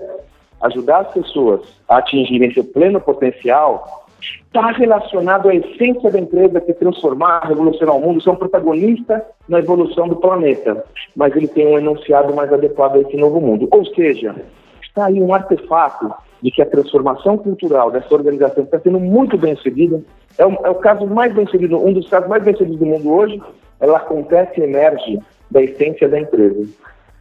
[0.63, 4.07] ajudar as pessoas a atingirem seu pleno potencial.
[4.21, 9.25] Está relacionado à essência da empresa que é transformar, revolucionar o mundo, ser um protagonista
[9.49, 10.85] na evolução do planeta.
[11.15, 13.69] Mas ele tem um enunciado mais adequado a esse novo mundo.
[13.71, 14.35] Ou seja,
[14.83, 19.55] está aí um artefato de que a transformação cultural dessa organização está sendo muito bem
[19.57, 20.01] sucedida.
[20.37, 22.87] É, o- é o caso mais bem sucedido, um dos casos mais bem sucedidos do
[22.87, 23.41] mundo hoje.
[23.81, 25.19] Ela acontece e emerge
[25.51, 26.67] da essência da empresa.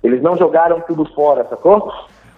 [0.04, 1.92] Eles não jogaram tudo fora, sacou?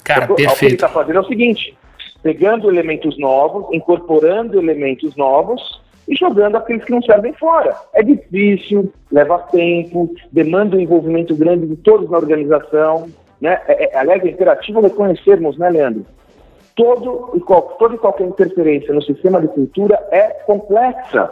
[0.04, 0.34] Cara, Sacou?
[0.34, 0.76] O que ele perfeito.
[0.76, 1.78] está fazendo é o seguinte:
[2.22, 7.76] pegando elementos novos, incorporando elementos novos e jogando aqueles que não servem fora.
[7.94, 13.08] É difícil, leva tempo, demanda um envolvimento grande de todos na organização.
[13.40, 13.62] Né?
[13.68, 16.06] É, é, aliás, é imperativo reconhecermos, né, Leandro?
[16.76, 21.32] Todo e, qual, toda e qualquer interferência no sistema de cultura é complexa.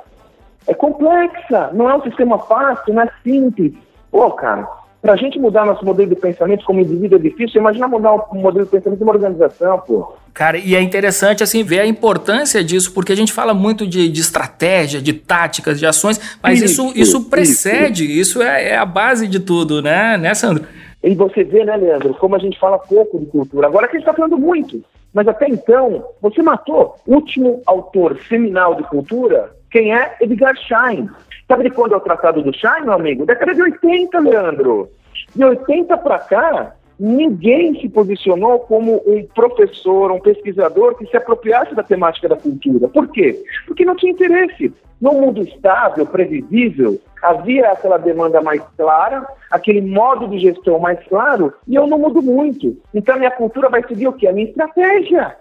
[0.68, 3.74] É complexa, não é um sistema fácil, não é simples.
[4.12, 4.68] Pô, cara,
[5.02, 8.36] para a gente mudar nosso modelo de pensamento como indivíduo é difícil, imagina mudar o
[8.36, 10.14] modelo de pensamento de uma organização, pô.
[10.38, 14.08] Cara, e é interessante assim ver a importância disso, porque a gente fala muito de,
[14.08, 18.78] de estratégia, de táticas, de ações, mas isso, isso, isso precede, isso, isso é, é,
[18.78, 20.64] a base de tudo, né, né, Sandro?
[21.04, 23.66] E você vê, né, Leandro, como a gente fala pouco de cultura.
[23.66, 24.80] Agora que a gente está falando muito.
[25.12, 30.18] Mas até então, você matou o último autor seminal de cultura, quem é?
[30.22, 31.10] Edgar Schein.
[31.48, 33.26] Sabe de quando é o Tratado do Schein, meu amigo?
[33.26, 34.88] Década de 80, Leandro.
[35.36, 41.76] De 80 para cá, ninguém se posicionou como um professor, um pesquisador que se apropriasse
[41.76, 42.88] da temática da cultura.
[42.88, 43.44] Por quê?
[43.66, 44.74] Porque não tinha interesse.
[45.00, 51.54] Num mundo estável, previsível, havia aquela demanda mais clara, aquele modo de gestão mais claro,
[51.68, 52.76] e eu não mudo muito.
[52.92, 54.28] Então, minha cultura vai seguir o quê?
[54.28, 55.36] A minha estratégia.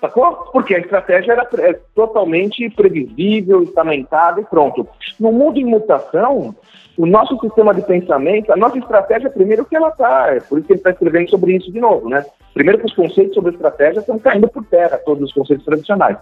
[0.00, 0.32] Sacou?
[0.52, 1.48] Porque a estratégia era
[1.94, 4.86] totalmente previsível, estamentada e pronto.
[5.18, 6.54] No mundo em mutação,
[6.96, 10.66] o nosso sistema de pensamento, a nossa estratégia, primeiro que ela está, é por isso
[10.66, 12.24] que ele está escrevendo sobre isso de novo, né?
[12.54, 16.16] Primeiro que os conceitos sobre estratégia estão caindo por terra, todos os conceitos tradicionais.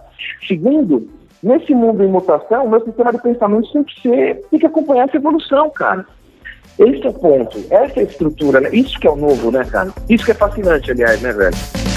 [0.47, 1.07] Segundo,
[1.41, 5.07] nesse mundo em mutação, o meu sistema de pensamento tem que ser, tem que acompanhar
[5.07, 6.05] essa evolução, cara.
[6.79, 8.69] Esse é o ponto, essa é a estrutura, né?
[8.71, 9.91] Isso que é o novo, né, cara?
[10.09, 11.96] Isso que é fascinante, aliás, né, velho?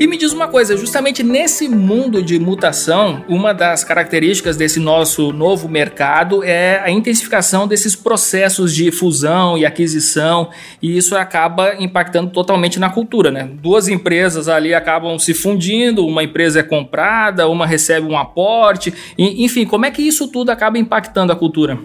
[0.00, 5.32] E me diz uma coisa, justamente nesse mundo de mutação, uma das características desse nosso
[5.32, 12.30] novo mercado é a intensificação desses processos de fusão e aquisição, e isso acaba impactando
[12.30, 13.50] totalmente na cultura, né?
[13.60, 19.66] Duas empresas ali acabam se fundindo, uma empresa é comprada, uma recebe um aporte, enfim,
[19.66, 21.76] como é que isso tudo acaba impactando a cultura?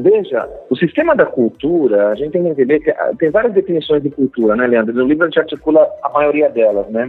[0.00, 4.04] Veja, o sistema da cultura, a gente tem que entender que ah, tem várias definições
[4.04, 4.94] de cultura, né, Leandro?
[4.94, 7.08] No livro a gente articula a maioria delas, né?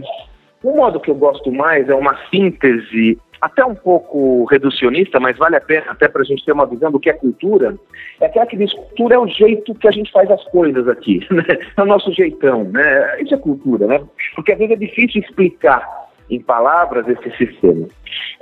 [0.62, 5.56] O modo que eu gosto mais é uma síntese até um pouco reducionista, mas vale
[5.56, 7.76] a pena até para a gente ter uma visão do que é cultura,
[8.20, 11.24] é aquela que diz cultura é o jeito que a gente faz as coisas aqui,
[11.30, 11.44] né?
[11.76, 13.22] é o nosso jeitão, né?
[13.22, 14.00] Isso é cultura, né?
[14.34, 17.86] Porque às vezes é difícil explicar em palavras esse sistema.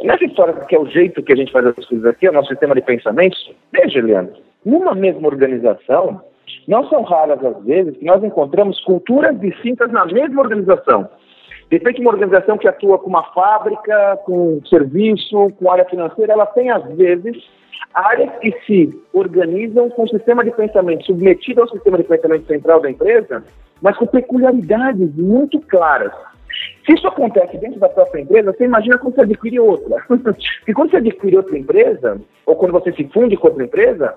[0.02, 2.32] Nessa história que é o jeito que a gente faz as coisas aqui, é o
[2.32, 6.20] nosso sistema de pensamentos, veja, Leandro, numa mesma organização,
[6.66, 11.08] não são raras as vezes que nós encontramos culturas distintas na mesma organização.
[11.70, 16.46] De repente, uma organização que atua com uma fábrica, com serviço, com área financeira, ela
[16.46, 17.36] tem, às vezes,
[17.92, 22.80] áreas que se organizam com o sistema de pensamento submetido ao sistema de pensamento central
[22.80, 23.42] da empresa,
[23.82, 26.12] mas com peculiaridades muito claras.
[26.86, 29.96] Se isso acontece dentro da própria empresa, você imagina quando você adquire outra.
[30.06, 34.14] Porque quando você adquire outra empresa, ou quando você se funde com outra empresa,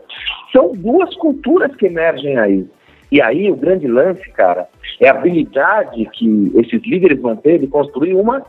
[0.51, 2.67] são duas culturas que emergem aí.
[3.11, 4.67] E aí o grande lance, cara,
[4.99, 8.45] é a habilidade que esses líderes vão ter de construir uma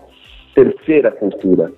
[0.54, 1.72] terceira cultura.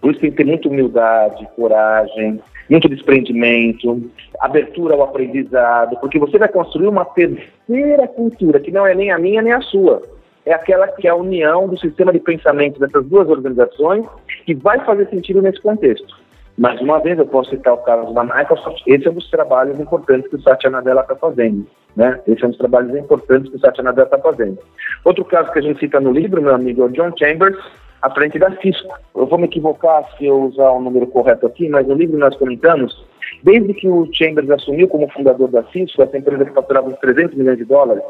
[0.00, 4.10] Por isso tem que ter muita humildade, coragem, muito desprendimento,
[4.40, 9.18] abertura ao aprendizado, porque você vai construir uma terceira cultura, que não é nem a
[9.18, 10.02] minha nem a sua.
[10.46, 14.06] É aquela que é a união do sistema de pensamento dessas duas organizações
[14.44, 16.14] que vai fazer sentido nesse contexto.
[16.56, 18.82] Mais uma vez, eu posso citar o caso da Microsoft.
[18.86, 21.66] Esse é um dos trabalhos importantes que o Satya Nadella está fazendo.
[21.96, 22.20] Né?
[22.28, 24.58] Esse é um dos trabalhos importantes que o Satya Nadella está fazendo.
[25.04, 27.58] Outro caso que a gente cita no livro, meu amigo, é o John Chambers,
[28.00, 28.94] à frente da Cisco.
[29.16, 32.36] Eu vou me equivocar se eu usar o número correto aqui, mas no livro nós
[32.36, 33.04] comentamos,
[33.42, 37.36] desde que o Chambers assumiu como fundador da Cisco, essa empresa que faturava uns 300
[37.36, 38.04] milhões de dólares,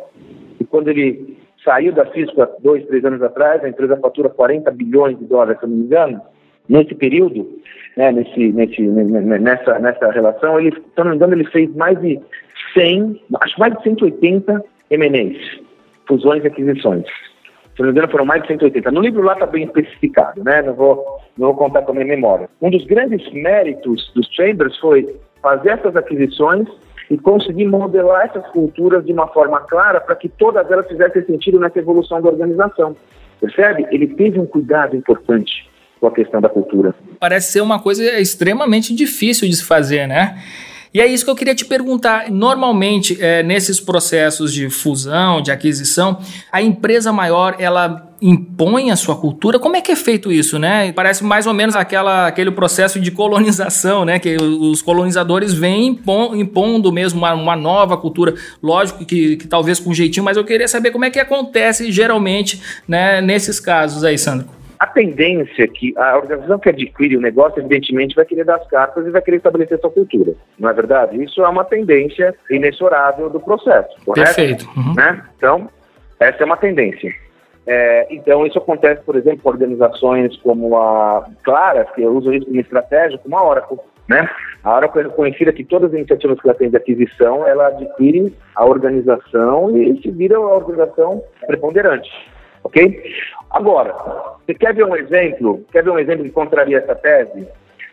[0.60, 4.70] e quando ele saiu da Cisco há dois, três anos atrás, a empresa fatura 40
[4.70, 6.20] bilhões de dólares, se eu não me engano,
[6.68, 7.48] nesse período,
[7.96, 12.20] né, nesse, nesse, nessa, nessa relação, ele, se não me engano, ele fez mais de
[12.74, 15.60] 100, acho mais de 180 M&As,
[16.06, 17.04] fusões e aquisições.
[17.74, 18.90] Se não me engano, foram mais de 180.
[18.90, 20.62] No livro lá está bem especificado, né?
[20.62, 21.04] Não vou,
[21.36, 22.48] não vou contar com a minha memória.
[22.62, 26.68] Um dos grandes méritos dos Chambers foi fazer essas aquisições
[27.10, 31.58] e conseguir modelar essas culturas de uma forma clara para que todas elas fizessem sentido
[31.58, 32.96] nessa evolução da organização.
[33.40, 33.86] Percebe?
[33.90, 35.68] Ele teve um cuidado importante
[36.04, 36.94] com a questão da cultura.
[37.18, 40.38] Parece ser uma coisa extremamente difícil de se fazer, né?
[40.92, 42.30] E é isso que eu queria te perguntar.
[42.30, 46.18] Normalmente, é, nesses processos de fusão, de aquisição,
[46.52, 49.58] a empresa maior, ela impõe a sua cultura.
[49.58, 50.92] Como é que é feito isso, né?
[50.92, 54.18] Parece mais ou menos aquela, aquele processo de colonização, né?
[54.18, 55.98] Que os colonizadores vêm
[56.34, 58.34] impondo mesmo uma, uma nova cultura.
[58.62, 62.62] Lógico que, que, talvez com jeitinho, mas eu queria saber como é que acontece geralmente
[62.86, 64.63] né, nesses casos aí, Sandro.
[64.84, 68.68] A tendência é que a organização que adquire o negócio, evidentemente, vai querer dar as
[68.68, 70.34] cartas e vai querer estabelecer sua cultura.
[70.58, 71.24] Não é verdade?
[71.24, 74.34] Isso é uma tendência inexorável do processo, correto?
[74.34, 74.68] Perfeito.
[74.76, 74.92] Uhum.
[74.94, 75.24] Né?
[75.38, 75.70] Então,
[76.20, 77.14] essa é uma tendência.
[77.66, 82.60] É, então, isso acontece, por exemplo, com organizações como a Clara, que usa isso como
[82.60, 83.78] estratégia, como a Oracle.
[84.06, 84.28] Né?
[84.62, 88.36] A Oracle é conhecida que todas as iniciativas que ela tem de aquisição, ela adquire
[88.54, 92.10] a organização e se vira a organização preponderante.
[92.64, 93.02] Ok?
[93.50, 93.94] Agora,
[94.44, 95.64] você quer ver um exemplo?
[95.70, 97.46] Quer ver um exemplo que contraria essa tese?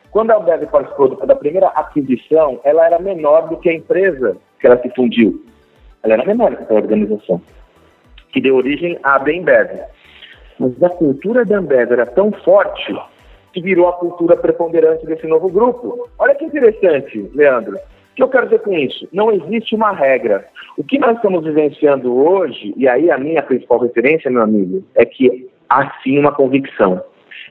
[0.10, 4.68] Quando a Ambev participou da primeira aquisição, ela era menor do que a empresa que
[4.68, 5.46] ela se fundiu.
[6.04, 7.42] Ela era menor que a organização
[8.32, 9.82] que deu origem à Bembev.
[10.60, 12.96] Mas a cultura da Ambev era tão forte
[13.54, 16.10] que virou a cultura preponderante desse novo grupo.
[16.18, 17.78] Olha que interessante, Leandro.
[18.22, 19.08] Que eu quero dizer com isso?
[19.12, 20.46] Não existe uma regra.
[20.78, 25.04] O que nós estamos vivenciando hoje, e aí a minha principal referência, meu amigo, é
[25.04, 27.04] que há sim uma convicção.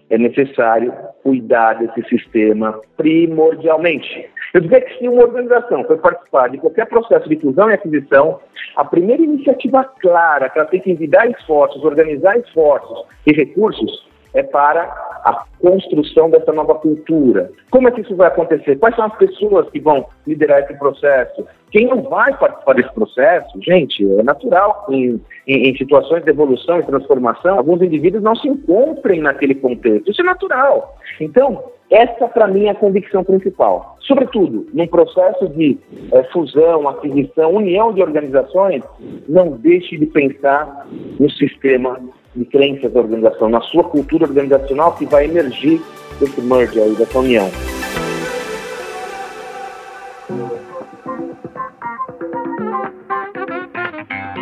[0.08, 4.30] É necessário cuidar desse sistema primordialmente.
[4.54, 8.38] Eu diria que se uma organização for participar de qualquer processo de fusão e aquisição,
[8.76, 14.44] a primeira iniciativa clara que ela tem que envidar esforços, organizar esforços e recursos é
[14.44, 17.50] para a construção dessa nova cultura.
[17.70, 18.76] Como é que isso vai acontecer?
[18.78, 21.46] Quais são as pessoas que vão liderar esse processo?
[21.70, 23.60] Quem não vai participar desse processo?
[23.62, 28.48] Gente, é natural em, em, em situações de evolução e transformação, alguns indivíduos não se
[28.48, 30.10] encontrem naquele contexto.
[30.10, 30.96] Isso é natural.
[31.20, 33.96] Então, essa, para mim, é a convicção principal.
[34.00, 35.78] Sobretudo, num processo de
[36.12, 38.82] é, fusão, aquisição, união de organizações,
[39.28, 40.86] não deixe de pensar
[41.18, 42.00] no sistema
[42.34, 45.80] de crenças da organização, na sua cultura organizacional que vai emergir
[46.18, 47.50] desse merge aí, dessa união.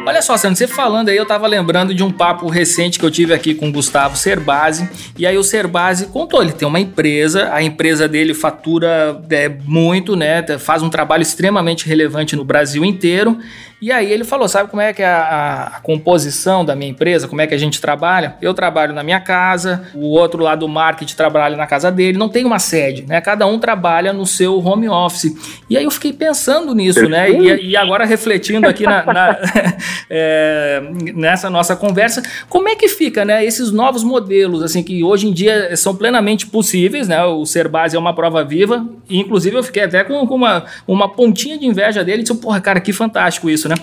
[0.08, 3.10] Olha só, Sandro, você falando aí, eu tava lembrando de um papo recente que eu
[3.10, 4.88] tive aqui com o Gustavo Cerbasi.
[5.18, 10.16] E aí o Cerbasi contou, ele tem uma empresa, a empresa dele fatura é, muito,
[10.16, 10.42] né?
[10.58, 13.36] Faz um trabalho extremamente relevante no Brasil inteiro.
[13.80, 17.28] E aí ele falou: sabe como é que é a, a, composição da minha empresa,
[17.28, 18.36] como é que a gente trabalha?
[18.42, 22.28] Eu trabalho na minha casa, o outro lado do marketing trabalha na casa dele, não
[22.28, 23.20] tem uma sede, né?
[23.20, 25.62] Cada um trabalha no seu home office.
[25.70, 27.30] E aí eu fiquei pensando nisso, né?
[27.30, 29.38] E, e agora refletindo aqui na, na
[30.10, 30.82] é,
[31.14, 33.44] nessa nossa conversa, como é que fica, né?
[33.44, 37.22] Esses novos modelos, assim, que hoje em dia são plenamente possíveis, né?
[37.24, 40.64] O ser base é uma prova viva, e inclusive eu fiquei até com, com uma,
[40.86, 43.74] uma pontinha de inveja dele, disse, porra, cara, que fantástico isso, né?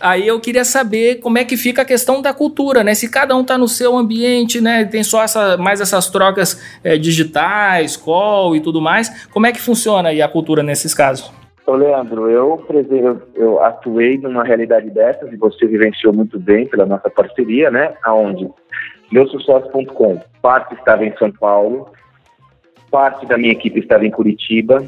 [0.00, 2.94] Aí eu queria saber como é que fica a questão da cultura, né?
[2.94, 4.84] Se cada um está no seu ambiente, né?
[4.84, 9.26] Tem só essa, mais essas trocas é, digitais, call e tudo mais.
[9.28, 11.32] Como é que funciona aí a cultura nesses casos?
[11.68, 12.64] Ô Leandro, eu,
[13.34, 17.92] eu, atuei numa realidade dessas e você vivenciou muito bem pela nossa parceria, né?
[18.02, 18.48] Aonde?
[19.12, 20.18] Meusucesso.com.
[20.40, 21.92] Parte estava em São Paulo,
[22.90, 24.82] parte da minha equipe estava em Curitiba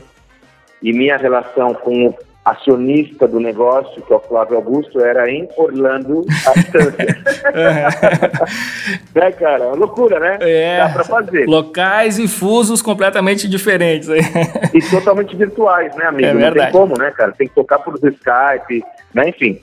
[0.82, 6.24] e minha relação com acionista do negócio, que é o Flávio Augusto, era em Orlando,
[6.46, 7.06] a distância.
[9.14, 10.38] é, cara, loucura, né?
[10.40, 11.46] É, Dá pra fazer.
[11.46, 14.08] Locais e fusos completamente diferentes.
[14.08, 16.28] e totalmente virtuais, né, amigo?
[16.28, 17.32] É Não tem como, né, cara?
[17.32, 18.82] Tem que tocar por Skype,
[19.14, 19.28] né?
[19.28, 19.60] Enfim.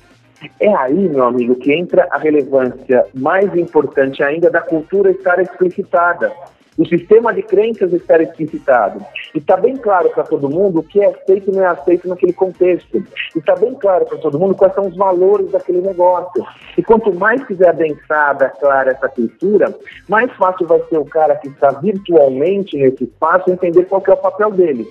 [0.59, 6.31] É aí, meu amigo, que entra a relevância mais importante ainda da cultura estar explicitada
[6.77, 9.03] o sistema de crenças está explicitado.
[9.33, 12.07] E está bem claro para todo mundo o que é aceito e não é aceito
[12.07, 12.97] naquele contexto.
[12.97, 16.45] E está bem claro para todo mundo quais são os valores daquele negócio.
[16.77, 19.73] E quanto mais quiser adensada, clara essa cultura,
[20.07, 24.17] mais fácil vai ser o cara que está virtualmente nesse espaço entender qual é o
[24.17, 24.87] papel dele.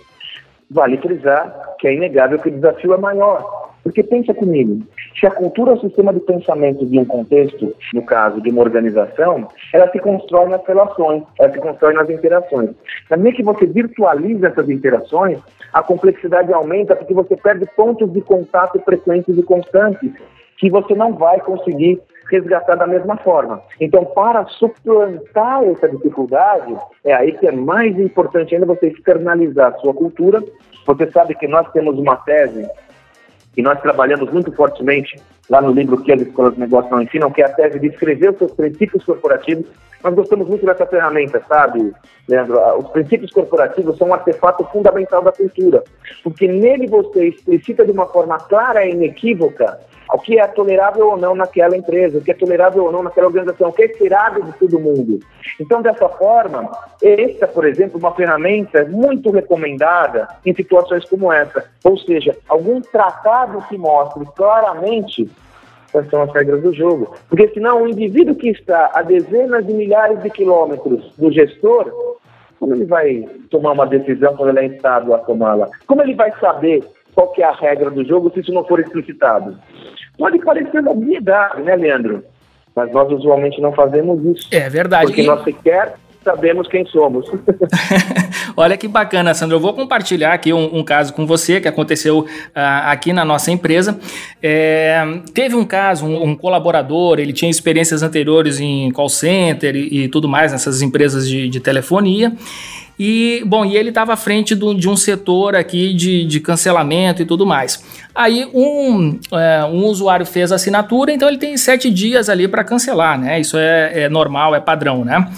[0.69, 3.76] Vale frisar que é inegável que o desafio é maior.
[3.87, 4.85] Porque pensa comigo,
[5.17, 8.63] se a cultura é o sistema de pensamento de um contexto, no caso de uma
[8.63, 12.71] organização, ela se constrói nas relações, ela se constrói nas interações.
[13.09, 15.39] Na medida que você virtualiza essas interações,
[15.73, 20.11] a complexidade aumenta porque você perde pontos de contato frequentes e constantes
[20.59, 23.63] que você não vai conseguir resgatar da mesma forma.
[23.81, 29.79] Então, para suplantar essa dificuldade, é aí que é mais importante ainda você externalizar a
[29.79, 30.43] sua cultura.
[30.85, 32.69] Você sabe que nós temos uma tese
[33.57, 37.31] e nós trabalhamos muito fortemente lá no livro que as escolas de negócio não ensinam,
[37.31, 39.67] que é a tese de escrever os seus princípios corporativos
[40.07, 41.93] nós gostamos muito dessa ferramenta, sabe,
[42.29, 42.61] Leandro?
[42.79, 45.83] Os princípios corporativos são um artefato fundamental da cultura,
[46.23, 49.81] porque nele você explicita de uma forma clara e inequívoca
[50.13, 53.27] o que é tolerável ou não naquela empresa, o que é tolerável ou não naquela
[53.27, 55.19] organização, o que é esperado de todo mundo.
[55.61, 56.71] Então, dessa forma,
[57.03, 61.65] esta, por exemplo, uma ferramenta muito recomendada em situações como essa.
[61.85, 65.29] Ou seja, algum tratado que mostre claramente
[65.91, 67.15] quais são as regras do jogo.
[67.29, 71.91] Porque senão o indivíduo que está a dezenas de milhares de quilômetros do gestor,
[72.59, 75.69] como ele vai tomar uma decisão quando ele é instado a tomá-la?
[75.87, 78.79] Como ele vai saber qual que é a regra do jogo se isso não for
[78.79, 79.59] explicitado?
[80.19, 82.25] Pode parecer novidade, né, Leandro?
[82.75, 84.49] Mas nós usualmente não fazemos isso.
[84.53, 85.07] É verdade.
[85.07, 85.27] Porque e...
[85.27, 85.95] nós sequer
[86.27, 87.25] sabemos quem somos.
[88.57, 89.57] Olha que bacana, Sandro.
[89.57, 92.27] Eu vou compartilhar aqui um, um caso com você que aconteceu uh,
[92.87, 93.97] aqui na nossa empresa.
[94.43, 100.05] É, teve um caso, um, um, colaborador, ele tinha experiências anteriores em call center e,
[100.05, 102.33] e tudo mais nessas empresas de, de telefonia.
[102.99, 107.21] E, bom, e ele estava à frente do, de um setor aqui de, de cancelamento
[107.21, 107.85] e tudo mais.
[108.15, 112.65] Aí um, é, um usuário fez a assinatura, então ele tem sete dias ali para
[112.65, 113.39] cancelar, né?
[113.39, 115.29] Isso é, é, normal, é padrão, né?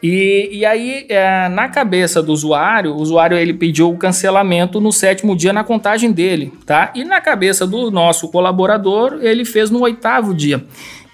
[0.00, 4.92] E, e aí, é, na cabeça do usuário, o usuário ele pediu o cancelamento no
[4.92, 6.92] sétimo dia na contagem dele, tá?
[6.94, 10.64] E na cabeça do nosso colaborador, ele fez no oitavo dia.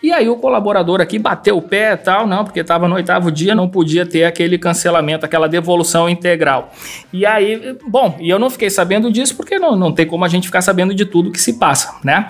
[0.04, 3.32] E aí o colaborador aqui bateu o pé e tal, não, porque estava no oitavo
[3.32, 6.70] dia, não podia ter aquele cancelamento, aquela devolução integral.
[7.10, 10.28] E aí, bom, e eu não fiquei sabendo disso porque não, não tem como a
[10.28, 12.28] gente ficar sabendo de tudo que se passa, né?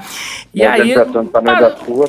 [0.54, 0.94] E Bom, aí.
[0.94, 1.04] da
[1.76, 2.06] sua,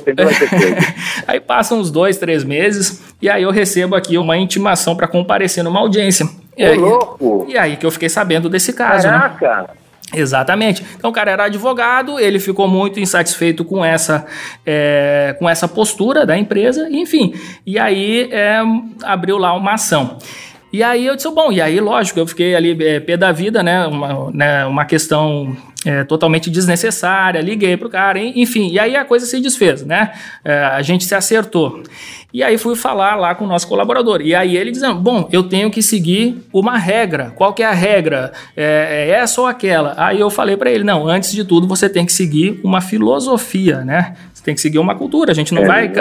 [1.26, 5.64] aí passam uns dois, três meses, e aí eu recebo aqui uma intimação para comparecer
[5.64, 6.30] numa audiência.
[6.56, 7.48] E aí, louco.
[7.50, 9.08] e aí que eu fiquei sabendo desse caso.
[9.08, 9.14] Né?
[9.14, 9.62] Caraca!
[9.64, 9.68] Né?
[10.14, 10.84] Exatamente.
[10.96, 14.26] Então o cara era advogado, ele ficou muito insatisfeito com essa,
[14.66, 17.34] é, com essa postura da empresa, enfim.
[17.66, 18.62] E aí é,
[19.04, 20.20] abriu lá uma ação.
[20.76, 23.64] E aí eu disse, bom, e aí, lógico, eu fiquei ali é, pé da vida,
[23.64, 23.88] né?
[23.88, 25.56] Uma, né, uma questão
[25.86, 30.12] é, totalmente desnecessária, liguei pro cara, enfim, e aí a coisa se desfez, né?
[30.44, 31.82] É, a gente se acertou.
[32.34, 34.20] E aí fui falar lá com o nosso colaborador.
[34.20, 37.32] E aí ele dizendo, bom, eu tenho que seguir uma regra.
[37.34, 38.34] Qual que é a regra?
[38.58, 39.94] É, é essa ou aquela?
[39.96, 43.86] Aí eu falei para ele, não, antes de tudo você tem que seguir uma filosofia,
[43.86, 44.16] né?
[44.46, 45.32] tem que seguir uma cultura.
[45.32, 45.92] A gente não vai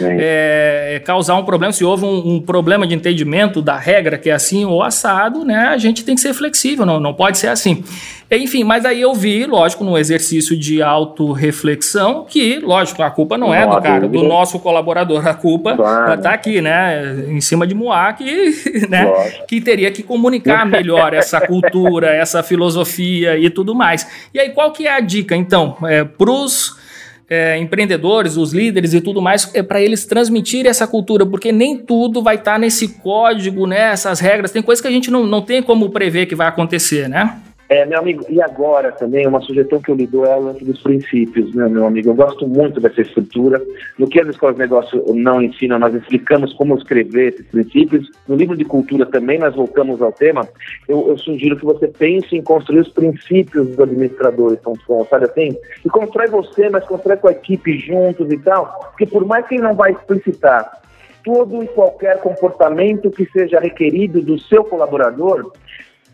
[0.00, 1.72] é, causar um problema.
[1.72, 5.68] Se houve um, um, problema de entendimento da regra que é assim ou assado, né?
[5.68, 7.84] A gente tem que ser flexível, não, não pode ser assim.
[8.30, 13.48] Enfim, mas aí eu vi, lógico, no exercício de autorreflexão, que, lógico, a culpa não,
[13.48, 15.26] não é do cara, do nosso colaborador.
[15.26, 16.20] A culpa claro.
[16.22, 17.26] tá aqui, né?
[17.28, 19.06] Em cima de Moá, que, né,
[19.46, 24.06] que teria que comunicar melhor essa cultura, essa filosofia e tudo mais.
[24.32, 26.80] E aí, qual que é a dica, então, é, pros
[27.32, 31.78] é, empreendedores, os líderes e tudo mais, é para eles transmitirem essa cultura, porque nem
[31.78, 34.50] tudo vai estar tá nesse código, né, essas regras.
[34.50, 37.38] Tem coisas que a gente não, não tem como prever que vai acontecer, né?
[37.72, 40.62] É, meu amigo, e agora também, uma sugestão que eu lhe dou é o lance
[40.62, 42.10] dos princípios, né, meu amigo?
[42.10, 43.62] Eu gosto muito dessa estrutura.
[43.98, 48.10] No que as escolas de negócio não ensinam, nós explicamos como escrever esses princípios.
[48.28, 50.46] No livro de cultura também nós voltamos ao tema.
[50.86, 54.74] Eu, eu sugiro que você pense em construir os princípios do administrador, então,
[55.08, 55.56] sabe assim?
[55.82, 58.66] E constrói você, mas constrói com a equipe juntos e tal.
[58.90, 60.82] Porque por mais que ele não vai explicitar
[61.24, 65.50] todo e qualquer comportamento que seja requerido do seu colaborador,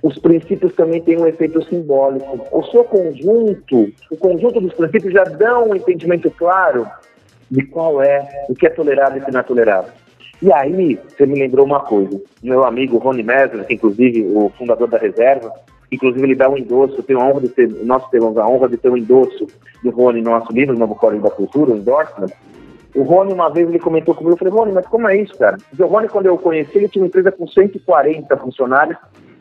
[0.03, 2.47] os princípios também têm um efeito simbólico.
[2.53, 6.87] O seu conjunto, o conjunto dos princípios já dão um entendimento claro
[7.51, 9.93] de qual é, o que é tolerável e o que não é tolerável.
[10.41, 12.21] E aí, você me lembrou uma coisa.
[12.43, 15.53] Meu amigo Rony Mesler, inclusive o fundador da Reserva,
[15.91, 18.77] inclusive ele dá um endosso, tenho a honra de ter, nós temos a honra de
[18.77, 19.49] ter um endosso
[19.83, 22.31] do Rony no nosso livro, Novo Código da Cultura, um endorsement.
[22.95, 25.59] O Rony, uma vez, ele comentou comigo, eu falei, Rony, mas como é isso, cara?
[25.77, 28.97] O Rony, quando eu o conheci, ele tinha uma empresa com 140 funcionários,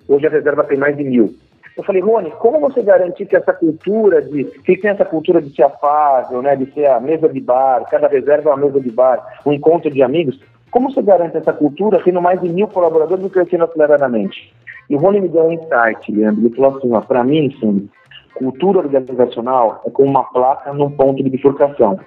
[0.08, 1.36] Hoje a reserva tem mais de mil.
[1.78, 4.45] Eu falei, Rony, como você garante que essa cultura de.
[4.45, 6.55] que tem essa cultura de ser afável, né?
[6.55, 9.91] De ser a mesa de bar, cada reserva é uma mesa de bar, um encontro
[9.91, 10.39] de amigos.
[10.72, 14.51] Como você garante essa cultura tendo mais de mil colaboradores e crescendo aceleradamente?
[14.89, 16.45] E o Rony me deu um insight, Leandro.
[16.47, 17.88] Ele falou assim: para mim, sim,
[18.34, 21.99] cultura organizacional é como uma placa num ponto de bifurcação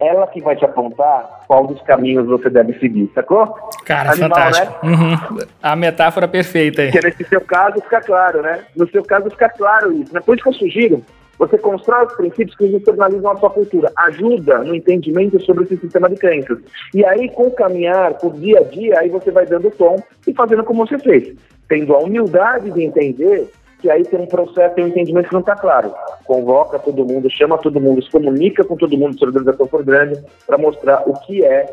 [0.00, 3.54] ela que vai te apontar qual dos caminhos você deve seguir, sacou?
[3.84, 4.86] Cara, Animal, fantástico.
[4.86, 4.92] Né?
[4.92, 5.38] Uhum.
[5.62, 6.90] A metáfora perfeita aí.
[6.90, 8.64] Porque nesse seu caso fica claro, né?
[8.76, 10.12] No seu caso fica claro isso.
[10.12, 10.20] Né?
[10.20, 11.04] Por isso que eu sugiro,
[11.38, 13.92] você constrói os princípios que externalizam a sua cultura.
[13.96, 16.58] Ajuda no entendimento sobre esse sistema de crenças.
[16.94, 20.32] E aí, com o caminhar, por dia a dia, aí você vai dando tom e
[20.32, 21.34] fazendo como você fez.
[21.68, 23.50] Tendo a humildade de entender
[23.84, 25.92] que aí tem um processo, tem um entendimento que não está claro.
[26.24, 30.24] Convoca todo mundo, chama todo mundo, se comunica com todo mundo se organização for grande,
[30.46, 31.66] para mostrar o que é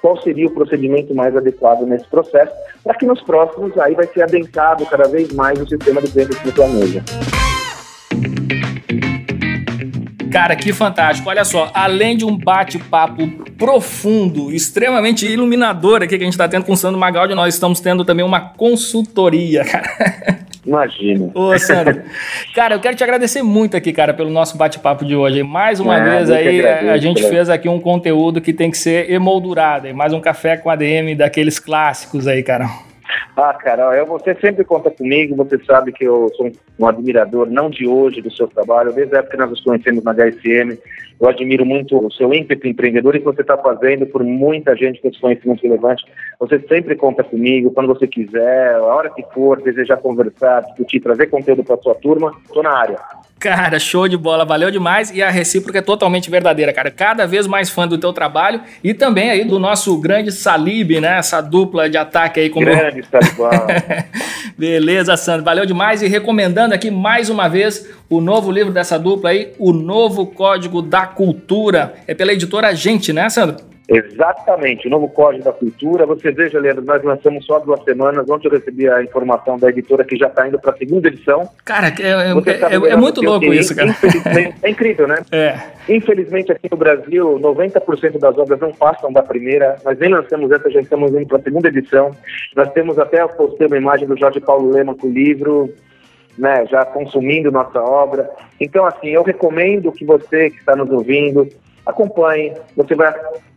[0.00, 2.52] qual seria o procedimento mais adequado nesse processo,
[2.82, 6.36] para que nos próximos aí vai ser adensado cada vez mais o sistema de clientes
[6.40, 7.04] que planeja.
[10.32, 11.28] Cara, que fantástico.
[11.28, 16.64] Olha só, além de um bate-papo profundo, extremamente iluminador aqui que a gente está tendo
[16.64, 20.42] com o Sandro Magaldi, nós estamos tendo também uma consultoria, cara.
[20.64, 21.30] Imagina.
[21.34, 22.02] Ô, Sandro.
[22.54, 25.42] cara, eu quero te agradecer muito aqui, cara, pelo nosso bate-papo de hoje.
[25.42, 27.28] Mais uma é, vez aí, agradeço, a gente né?
[27.28, 29.92] fez aqui um conteúdo que tem que ser emoldurado.
[29.94, 32.66] Mais um café com ADM daqueles clássicos aí, cara.
[33.36, 36.52] Ah, Carol, eu, você sempre conta comigo, você sabe que eu sou um
[36.86, 40.12] admirador, não de hoje, do seu trabalho, desde a época que nós nos conhecemos na
[40.12, 40.78] HSM,
[41.22, 45.00] eu admiro muito o seu ímpeto empreendedor e que você está fazendo por muita gente
[45.00, 46.04] com esse conhecimento relevante.
[46.40, 51.28] Você sempre conta comigo, quando você quiser, a hora que for, desejar conversar, discutir, trazer
[51.28, 52.98] conteúdo para a sua turma, estou na área.
[53.38, 56.92] Cara, show de bola, valeu demais e a recíproca é totalmente verdadeira, cara.
[56.92, 61.18] Cada vez mais fã do teu trabalho e também aí do nosso grande Salib, né?
[61.18, 63.50] Essa dupla de ataque aí como grande Salibão.
[64.56, 69.30] Beleza, Sandro, valeu demais e recomendando aqui mais uma vez o novo livro dessa dupla
[69.30, 71.94] aí, O Novo Código da Cultura.
[72.06, 73.72] É pela editora Gente, né, Sandro?
[73.88, 76.06] Exatamente, o novo Código da Cultura.
[76.06, 78.28] Você veja, Leandro, nós lançamos só duas semanas.
[78.30, 81.48] Ontem eu recebi a informação da editora que já está indo para a segunda edição.
[81.64, 83.94] Cara, é, é, é, é muito louco isso, cara.
[84.62, 85.16] é incrível, né?
[85.32, 85.58] É.
[85.88, 89.76] Infelizmente, aqui no Brasil, 90% das obras não passam da primeira.
[89.84, 92.12] Nós nem lançamos essa, já estamos indo para a segunda edição.
[92.54, 95.72] Nós temos até, postei uma imagem do Jorge Paulo Lema com o livro.
[96.38, 98.30] Né, já consumindo nossa obra.
[98.58, 101.46] Então, assim, eu recomendo que você que está nos ouvindo
[101.84, 102.54] acompanhe.
[102.76, 103.12] Você vai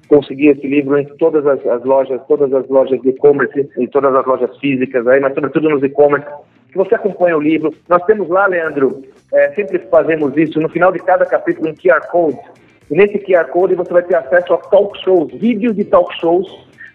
[0.08, 4.14] conseguir esse livro em todas as, as lojas, todas as lojas de e-commerce, em todas
[4.14, 6.28] as lojas físicas aí, mas sobretudo nos e-commerce.
[6.70, 7.74] Que você acompanhe o livro.
[7.88, 9.04] Nós temos lá, Leandro,
[9.34, 12.40] é, sempre fazemos isso, no final de cada capítulo, um QR Code.
[12.92, 16.48] E nesse QR Code você vai ter acesso a talk shows, vídeos de talk shows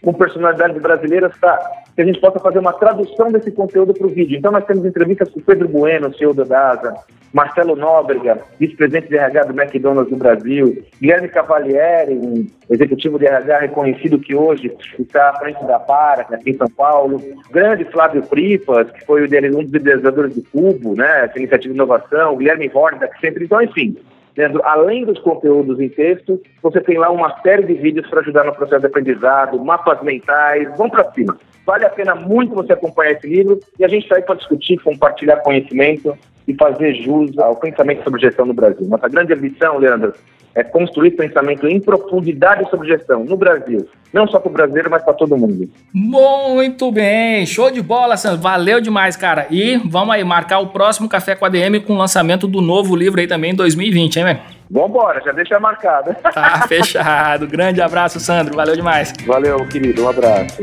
[0.03, 1.59] com personalidades brasileiras para
[2.01, 4.39] que a gente possa fazer uma tradução desse conteúdo para o vídeo.
[4.39, 6.95] Então nós temos entrevistas com Pedro Bueno, CEO da DASA,
[7.31, 13.59] Marcelo Nóbrega, vice-presidente de RH do McDonald's no Brasil, Guilherme Cavalieri, um executivo de RH
[13.59, 18.91] reconhecido que hoje está à frente da Para, aqui em São Paulo, grande Flávio Pripas,
[18.91, 23.21] que foi um dos idealizadores do Cubo, né, essa iniciativa de inovação, Guilherme Horda, que
[23.21, 23.95] sempre, então, enfim,
[24.41, 28.45] Leandro, além dos conteúdos em texto, você tem lá uma série de vídeos para ajudar
[28.45, 31.37] no processo de aprendizado, mapas mentais, vamos para cima.
[31.67, 34.79] Vale a pena muito você acompanhar esse livro e a gente está aí para discutir,
[34.79, 36.17] compartilhar conhecimento
[36.47, 38.87] e fazer jus ao pensamento sobre gestão no Brasil.
[38.89, 40.13] Nossa grande ambição, Leandro,
[40.55, 43.89] é construir pensamento em profundidade sobre gestão no Brasil.
[44.13, 45.69] Não só para o brasileiro, mas para todo mundo.
[45.95, 48.41] Muito bem, show de bola, Sandro.
[48.41, 49.47] Valeu demais, cara.
[49.51, 52.97] E vamos aí marcar o próximo Café com a DM com o lançamento do novo
[52.97, 54.41] livro aí também em 2020, hein, velho?
[54.69, 56.15] Vambora, já deixa marcado.
[56.15, 57.47] Tá fechado.
[57.47, 58.55] Grande abraço, Sandro.
[58.55, 59.13] Valeu demais.
[59.27, 60.05] Valeu, querido.
[60.05, 60.59] Um abraço.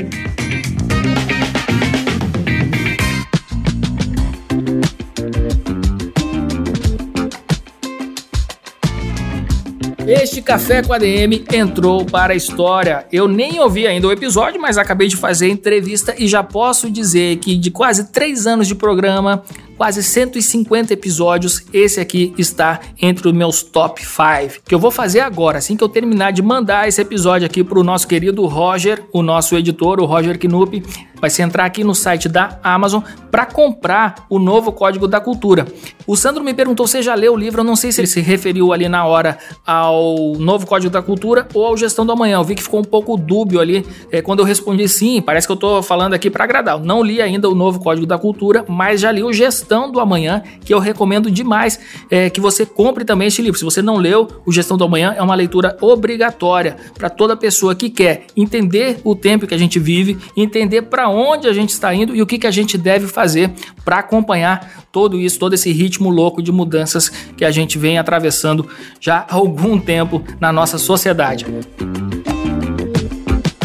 [10.08, 13.06] Este Café com a DM entrou para a história.
[13.12, 16.90] Eu nem ouvi ainda o episódio, mas acabei de fazer a entrevista e já posso
[16.90, 19.44] dizer que de quase três anos de programa,
[19.78, 24.64] quase 150 episódios, esse aqui está entre os meus top 5.
[24.66, 27.80] Que eu vou fazer agora, assim que eu terminar de mandar esse episódio aqui para
[27.80, 30.84] o nosso querido Roger, o nosso editor, o Roger Knupp,
[31.20, 33.02] vai se entrar aqui no site da Amazon
[33.32, 35.68] para comprar o novo Código da Cultura.
[36.06, 38.22] O Sandro me perguntou se já leu o livro, eu não sei se ele se
[38.22, 42.38] referiu ali na hora ao novo Código da Cultura ou ao Gestão do Amanhã.
[42.38, 45.52] Eu vi que ficou um pouco dúbio ali é, quando eu respondi sim, parece que
[45.52, 46.76] eu estou falando aqui para agradar.
[46.76, 49.92] Eu não li ainda o novo Código da Cultura, mas já li o Gestão Gestão
[49.92, 51.78] do Amanhã, que eu recomendo demais
[52.10, 53.60] é, que você compre também este livro.
[53.60, 57.76] Se você não leu, o Gestão do Amanhã é uma leitura obrigatória para toda pessoa
[57.76, 61.94] que quer entender o tempo que a gente vive, entender para onde a gente está
[61.94, 63.52] indo e o que, que a gente deve fazer
[63.84, 68.70] para acompanhar todo isso, todo esse ritmo louco de mudanças que a gente vem atravessando
[69.02, 71.46] já há algum tempo na nossa sociedade.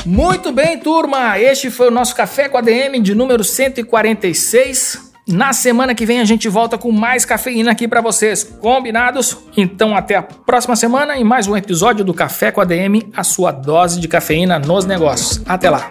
[0.05, 1.39] Muito bem, turma!
[1.39, 5.12] Este foi o nosso Café com a DM de número 146.
[5.33, 9.39] Na semana que vem a gente volta com mais cafeína aqui para vocês, combinados?
[9.57, 13.24] Então até a próxima semana e mais um episódio do Café com a DM, a
[13.24, 15.41] sua dose de cafeína nos negócios.
[15.47, 15.91] Até lá.